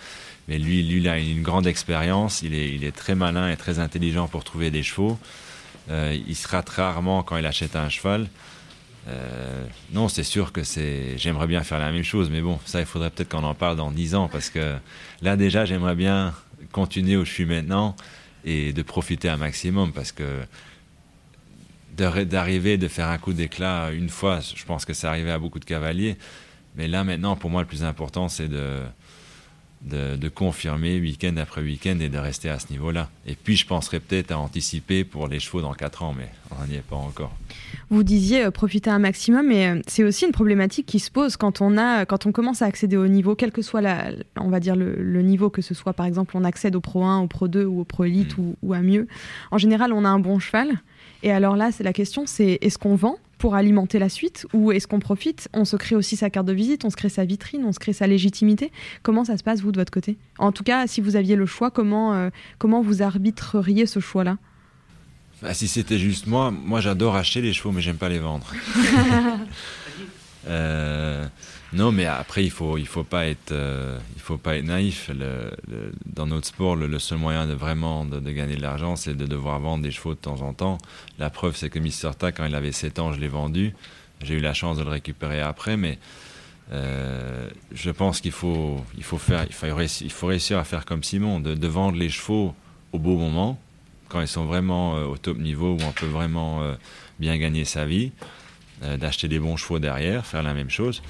[0.47, 3.57] Mais lui, lui, il a une grande expérience, il est, il est très malin et
[3.57, 5.17] très intelligent pour trouver des chevaux.
[5.89, 8.27] Euh, il se rate rarement quand il achète un cheval.
[9.07, 11.17] Euh, non, c'est sûr que c'est.
[11.17, 13.77] J'aimerais bien faire la même chose, mais bon, ça, il faudrait peut-être qu'on en parle
[13.77, 14.75] dans 10 ans, parce que
[15.21, 16.33] là, déjà, j'aimerais bien
[16.71, 17.95] continuer où je suis maintenant
[18.45, 20.23] et de profiter un maximum, parce que
[21.95, 25.59] d'arriver, de faire un coup d'éclat une fois, je pense que c'est arrivé à beaucoup
[25.59, 26.17] de cavaliers.
[26.75, 28.81] Mais là, maintenant, pour moi, le plus important, c'est de,
[29.85, 33.09] de, confirmer week-end après week-end et de rester à ce niveau-là.
[33.25, 36.29] Et puis, je penserais peut-être à anticiper pour les chevaux dans 4 ans, mais
[36.59, 37.33] on n'y est pas encore.
[37.89, 41.37] Vous disiez euh, profiter un maximum, mais euh, c'est aussi une problématique qui se pose
[41.37, 44.49] quand on, a, quand on commence à accéder au niveau, quel que soit la, on
[44.49, 47.27] va dire le, niveau, que ce soit par exemple on accède au Pro 1, au
[47.27, 48.41] Pro 2 ou au Pro Elite mm.
[48.41, 49.07] ou, ou à mieux.
[49.51, 50.81] En général, on a un bon cheval.
[51.25, 54.71] Et alors là, c'est la question, c'est est-ce qu'on vend pour alimenter la suite ou
[54.71, 55.49] est-ce qu'on profite?
[55.53, 57.79] On se crée aussi sa carte de visite, on se crée sa vitrine, on se
[57.79, 58.71] crée sa légitimité.
[59.01, 60.17] Comment ça se passe, vous, de votre côté?
[60.37, 64.37] En tout cas, si vous aviez le choix, comment, euh, comment vous arbitreriez ce choix-là?
[65.41, 68.53] Bah, Si c'était juste moi, moi j'adore acheter les chevaux, mais j'aime pas les vendre.
[70.47, 71.25] euh,
[71.75, 75.11] non, mais après, il faut, il faut pas être, euh, faut pas être naïf.
[76.05, 79.59] dans notre sport, le, seul moyen de vraiment de, gagner de l'argent, c'est de devoir
[79.59, 80.77] vendre des chevaux de temps en temps.
[81.19, 83.75] La preuve, c'est que Mister Ta, quand il avait 7 ans, je l'ai vendu.
[84.21, 85.99] J'ai eu la chance de le récupérer après, mais
[86.71, 91.41] euh, je pense qu'il faut, il faut faire, il faut réussir à faire comme Simon,
[91.41, 92.55] de, vendre les chevaux
[92.93, 93.59] au beau moment,
[94.07, 96.63] quand ils sont vraiment euh, au top niveau, où on peut vraiment
[97.19, 98.13] bien gagner sa vie,
[98.81, 101.01] d'acheter des bons chevaux derrière, faire la même chose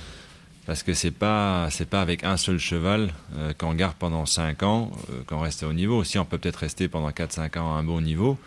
[0.66, 4.92] parce que c'est pas pas avec un seul cheval euh, qu'on garde pendant 5 ans
[5.12, 6.04] euh, qu'on reste au niveau.
[6.04, 8.38] Si on peut peut-être rester pendant 4-5 ans à un bon niveau,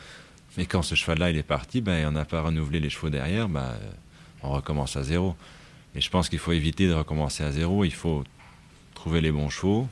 [0.57, 3.49] mais quand ce cheval-là il est parti, ben, on n'a pas renouvelé les chevaux derrière,
[3.49, 3.75] ben,
[4.43, 5.37] on recommence à zéro.
[5.95, 7.85] Et je pense qu'il faut éviter de recommencer à zéro.
[7.85, 8.25] Il faut
[8.95, 9.89] trouver les bons chevaux,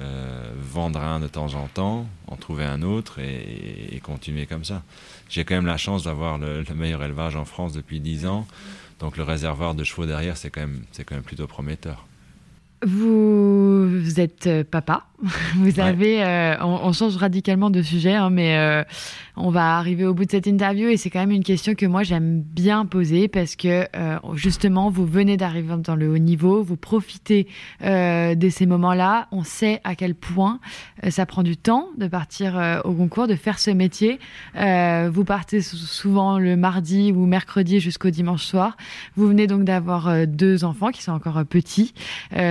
[0.00, 4.82] euh, vendre un de temps en temps, en trouver un autre et, continuer comme ça.
[5.28, 8.46] J'ai quand même la chance d'avoir le, le, meilleur élevage en France depuis 10 ans.
[8.98, 12.06] Donc le réservoir de chevaux derrière, c'est quand, même, quand même plutôt prometteur.
[12.86, 15.07] Vous, êtes euh, papa?
[15.56, 18.84] Vous avez, euh, on, change radicalement de sujet, hein, mais euh,
[19.36, 21.86] on va arriver au bout de cette interview et c'est quand même une question que
[21.86, 23.86] moi j'aime bien poser parce que
[24.34, 27.46] justement vous venez d'arriver dans le haut niveau, vous profitez
[27.80, 29.28] de ces moments-là.
[29.30, 30.60] On sait à quel point
[31.08, 34.18] ça prend du temps de partir au concours, de faire ce métier.
[34.54, 38.76] vous partez souvent le mardi ou mercredi jusqu'au dimanche soir.
[39.16, 41.94] Vous venez donc d'avoir deux enfants qui sont encore petits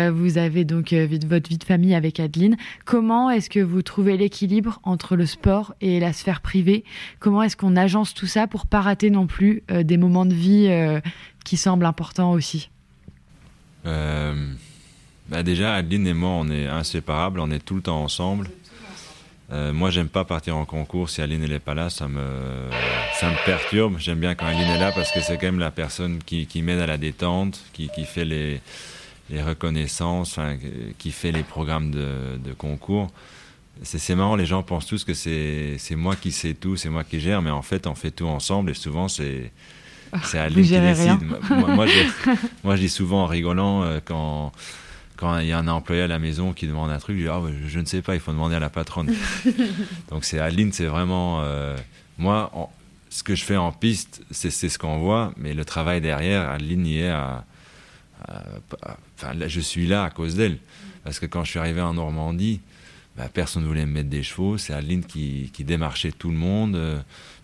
[0.09, 2.56] vous avez donc euh, votre vie de famille avec Adeline.
[2.85, 6.83] Comment est-ce que vous trouvez l'équilibre entre le sport et la sphère privée?
[7.19, 10.33] Comment est-ce qu'on agence tout ça pour pas rater non plus euh, des moments de
[10.33, 10.99] vie euh,
[11.45, 12.69] qui semblent importants aussi?
[13.83, 18.49] Bah Déjà, Adeline et moi, on est inséparables, on est tout le temps ensemble.
[19.49, 22.25] moi, j'aime pas partir en concours si Aline n'est pas là, ça me,
[23.13, 23.95] ça me perturbe.
[23.97, 26.61] J'aime bien quand Aline est là parce que c'est quand même la personne qui, qui
[26.61, 28.61] m'aide à la détente, qui fait les,
[29.29, 30.39] les reconnaissances,
[30.97, 33.07] qui fait les programmes de, concours.
[33.83, 37.19] C'est marrant, les gens pensent tous que c'est moi qui sais tout, c'est moi qui
[37.19, 39.51] gère, mais en fait, on fait tout ensemble et souvent, c'est
[40.23, 41.21] c'est Aline qui décide.
[41.49, 41.75] Moi,
[42.63, 44.53] moi, je, dis souvent en rigolant, euh, quand,
[45.17, 47.29] quand il y a un employé à la maison qui demande un truc, je dis
[47.29, 49.13] ah, je ne sais pas, il faut demander à la patronne.
[50.09, 51.43] Donc c'est Adeline, c'est vraiment
[52.17, 52.51] moi.
[53.09, 56.87] ce que je fais en piste, c'est ce qu'on voit, mais le travail derrière, Adeline
[56.87, 57.43] y est à,
[58.27, 60.57] enfin, je suis là à cause d'elle.
[61.03, 62.59] Parce que quand je suis arrivé en Normandie,
[63.17, 64.57] bah, personne ne voulait me mettre des chevaux.
[64.57, 66.99] C'est Adeline qui, qui, démarchait tout le monde euh,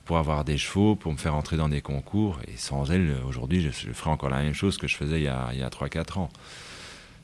[0.05, 2.39] pour avoir des chevaux, pour me faire entrer dans des concours.
[2.47, 5.27] Et sans elle, aujourd'hui, je, ferais encore la même chose que je faisais il y
[5.27, 6.29] a, a 3-4 ans.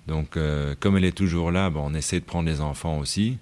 [0.07, 3.37] Donc, euh, comme elle est toujours là, bah, on essaie de prendre les enfants aussi.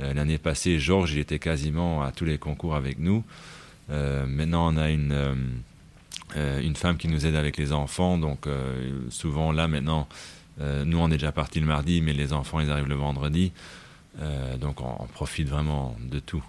[0.00, 3.24] Euh, l'année passée, Georges, il était quasiment à tous les concours avec nous.
[3.88, 5.36] maintenant, on a une,
[6.36, 8.18] une femme qui nous aide avec les enfants.
[8.18, 8.46] Donc,
[9.10, 10.08] souvent, là, maintenant,
[10.60, 13.52] euh, nous, on est déjà parti le mardi, mais les enfants, ils arrivent le vendredi.
[14.20, 16.42] Euh, donc, on, profite vraiment de tout.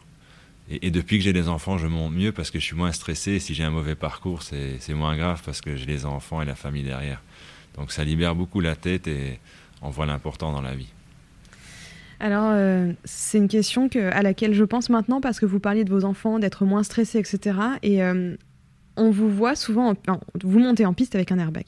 [0.69, 3.39] Et, depuis que j'ai les enfants, je monte mieux parce que je suis moins stressé.
[3.39, 6.55] Si j'ai un mauvais parcours, c'est moins grave parce que j'ai les enfants et la
[6.55, 7.21] famille derrière.
[7.77, 9.39] Donc, ça libère beaucoup la tête et
[9.81, 10.89] on voit l'important dans la vie.
[12.19, 15.89] Alors, euh, c'est une question à laquelle je pense maintenant parce que vous parliez de
[15.89, 17.57] vos enfants, d'être moins stressés, etc.
[17.81, 18.01] Et
[19.01, 19.95] on vous voit souvent,
[20.43, 21.65] vous montez en piste avec un airbag.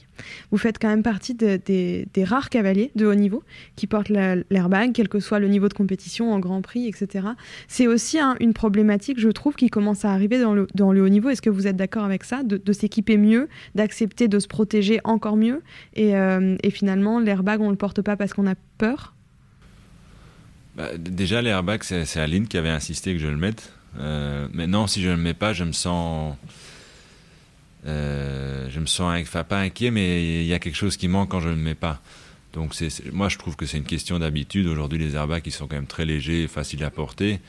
[0.51, 3.43] Vous faites quand même partie des rares cavaliers de haut niveau
[3.75, 7.29] qui portent l'airbag, quel que soit le niveau de compétition, en Grand Prix, etc.
[7.67, 10.67] C'est aussi une problématique, je trouve, qui commence à arriver dans le,
[11.01, 11.29] haut niveau.
[11.29, 15.35] Est-ce que vous êtes d'accord avec ça, de, s'équiper mieux, d'accepter de se protéger encore
[15.35, 15.63] mieux
[15.95, 19.15] et, euh, finalement, l'airbag, on ne le porte pas parce qu'on a peur?
[20.75, 23.73] Bah, Déjà, l'airbag, c'est Aline qui avait insisté que je le mette.
[23.99, 24.47] Euh,
[24.87, 26.35] si je ne le mets pas, je me sens
[27.85, 31.29] euh, je me sens, enfin pas inquiet, mais il y a quelque chose qui manque
[31.29, 32.01] quand je ne le mets pas.
[32.53, 34.67] Donc c'est, moi je trouve que c'est une question d'habitude.
[34.67, 37.39] Aujourd'hui les airbags ils sont quand même très légers, faciles à porter.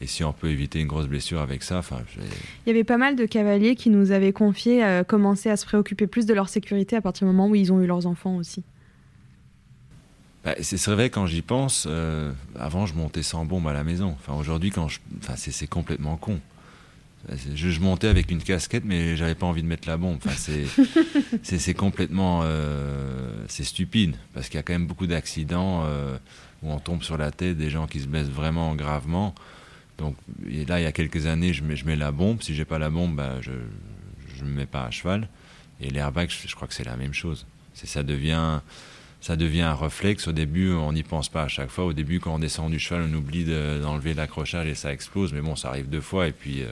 [0.00, 2.02] Et si on peut éviter une grosse blessure avec ça, enfin.
[2.18, 5.64] Il y avait pas mal de cavaliers qui nous avaient confié euh, commencer à se
[5.64, 8.36] préoccuper plus de leur sécurité à partir du moment où ils ont eu leurs enfants
[8.36, 8.64] aussi.
[10.44, 11.86] Bah, c'est vrai quand j'y pense.
[11.88, 14.16] Euh, avant je montais sans bombe à la maison.
[14.18, 16.40] Enfin aujourd'hui quand je, enfin c'est complètement con.
[17.54, 20.18] Je, montais avec une casquette, mais j'avais pas envie de mettre la bombe.
[20.24, 20.36] Enfin,
[21.42, 26.16] c'est complètement euh, c'est stupide parce qu'il y a quand même beaucoup d'accidents euh,
[26.62, 29.34] où on tombe sur la tête, des gens qui se blessent vraiment gravement.
[29.98, 30.16] Donc
[30.68, 32.42] là, il y a quelques années, je mets, je mets la bombe.
[32.42, 33.52] Si j'ai pas la bombe, bah, je
[34.44, 35.28] ne me mets pas à cheval.
[35.80, 37.46] Et l'airbag, je, je, crois que c'est la même chose.
[37.74, 38.60] C'est ça devient
[39.24, 40.28] ça devient un réflexe.
[40.28, 41.86] Au début, on n'y pense pas à chaque fois.
[41.86, 45.32] Au début, quand on descend du cheval, on oublie d'enlever l'accrochage et ça explose.
[45.32, 46.66] Mais bon, ça arrive deux fois et puis, euh,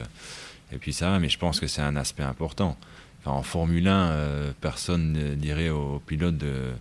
[0.73, 1.19] et puis ça va.
[1.19, 2.77] Mais je pense que c'est un aspect important.
[3.25, 6.71] en Formule 1, euh, personne ne dirait aux pilotes de,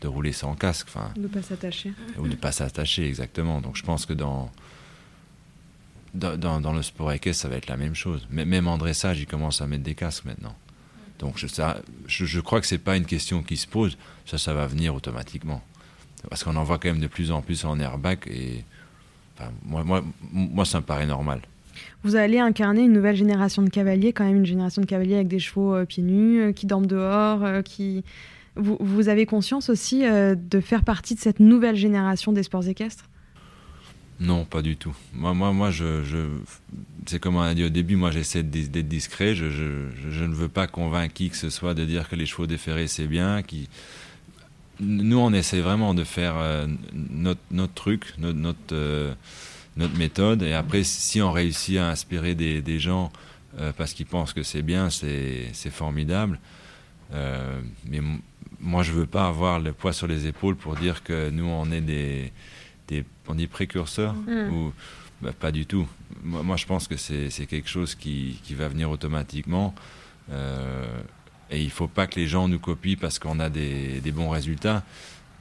[0.00, 0.88] de rouler sans casque.
[0.88, 1.92] Enfin, de ne pas s'attacher.
[2.18, 3.60] Ou de ne pas s'attacher, exactement.
[3.60, 4.50] Donc je pense que dans,
[6.14, 8.26] dans, dans, le sport équestre, ça va être la même chose.
[8.30, 10.56] Mais même en dressage, ils commencent à mettre des casques maintenant.
[11.18, 14.54] Donc je, ça, je, crois que c'est pas une question qui se pose, ça, ça
[14.54, 15.62] va venir automatiquement.
[16.28, 18.64] Parce qu'on en voit quand même de plus en plus en airbag et
[19.64, 21.42] moi, moi, moi, ça me paraît normal.
[22.04, 25.28] Vous allez incarner une nouvelle génération de cavaliers, quand même une génération de cavaliers avec
[25.28, 28.04] des chevaux euh, pieds nus, euh, qui dorment dehors, euh, qui...
[28.54, 33.06] Vous, avez conscience aussi de faire partie de cette nouvelle génération des sports équestres?
[34.20, 34.94] Non, pas du tout.
[35.14, 36.26] Moi, moi, moi je, je
[37.06, 39.34] c'est comme on a dit au début, moi j'essaie d'être discret.
[39.34, 42.26] Je, je, je, ne veux pas convaincre qui que ce soit de dire que les
[42.26, 43.40] chevaux déférés c'est bien.
[43.40, 43.70] Qui...
[44.80, 46.34] Nous, on essaie vraiment de faire
[46.92, 49.16] notre, notre, truc, notre,
[49.76, 50.42] notre, méthode.
[50.42, 53.12] Et après, si on réussit à inspirer des, des gens
[53.58, 56.38] euh, parce qu'ils pensent que c'est bien, c'est formidable.
[57.10, 58.00] mais
[58.60, 61.70] moi, je veux pas avoir le poids sur les épaules pour dire que nous, on
[61.72, 62.32] est des
[63.28, 64.52] on dit précurseur mm.
[64.52, 64.72] ou
[65.20, 65.86] bah, pas du tout.
[66.22, 69.74] Moi, je pense que c'est quelque chose qui, va venir automatiquement.
[70.30, 71.00] Euh,
[71.50, 74.30] et il ne faut pas que les gens nous copient parce qu'on a des, bons
[74.30, 74.84] résultats.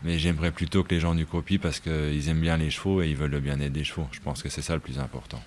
[0.04, 3.10] Mais j'aimerais plutôt que les gens nous copient parce qu'ils aiment bien les chevaux et
[3.10, 4.08] ils veulent le bien-être des chevaux.
[4.12, 5.42] Je pense que c'est ça le plus important.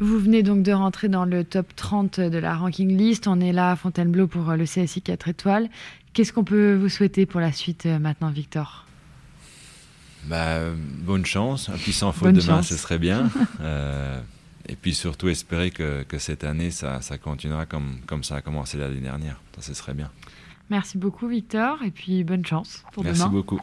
[0.00, 3.26] Vous venez donc de rentrer dans le top 30 de la ranking list.
[3.26, 5.68] On est là à Fontainebleau pour le CSI 4 étoiles.
[6.12, 8.86] Qu'est-ce qu'on peut vous souhaiter pour la suite euh, maintenant, Victor?
[10.24, 10.60] Bah,
[11.00, 11.68] bonne chance.
[11.68, 13.30] Un petit sans faute demain, ce serait bien.
[13.60, 14.20] Euh,
[14.68, 18.40] et puis surtout espérer que, que cette année, ça, ça, continuera comme, comme ça a
[18.40, 19.40] commencé l'année dernière.
[19.56, 20.10] Ça, ce serait bien.
[20.70, 21.82] Merci beaucoup, Victor.
[21.82, 23.14] Et puis bonne chance pour demain.
[23.14, 23.60] Merci beaucoup.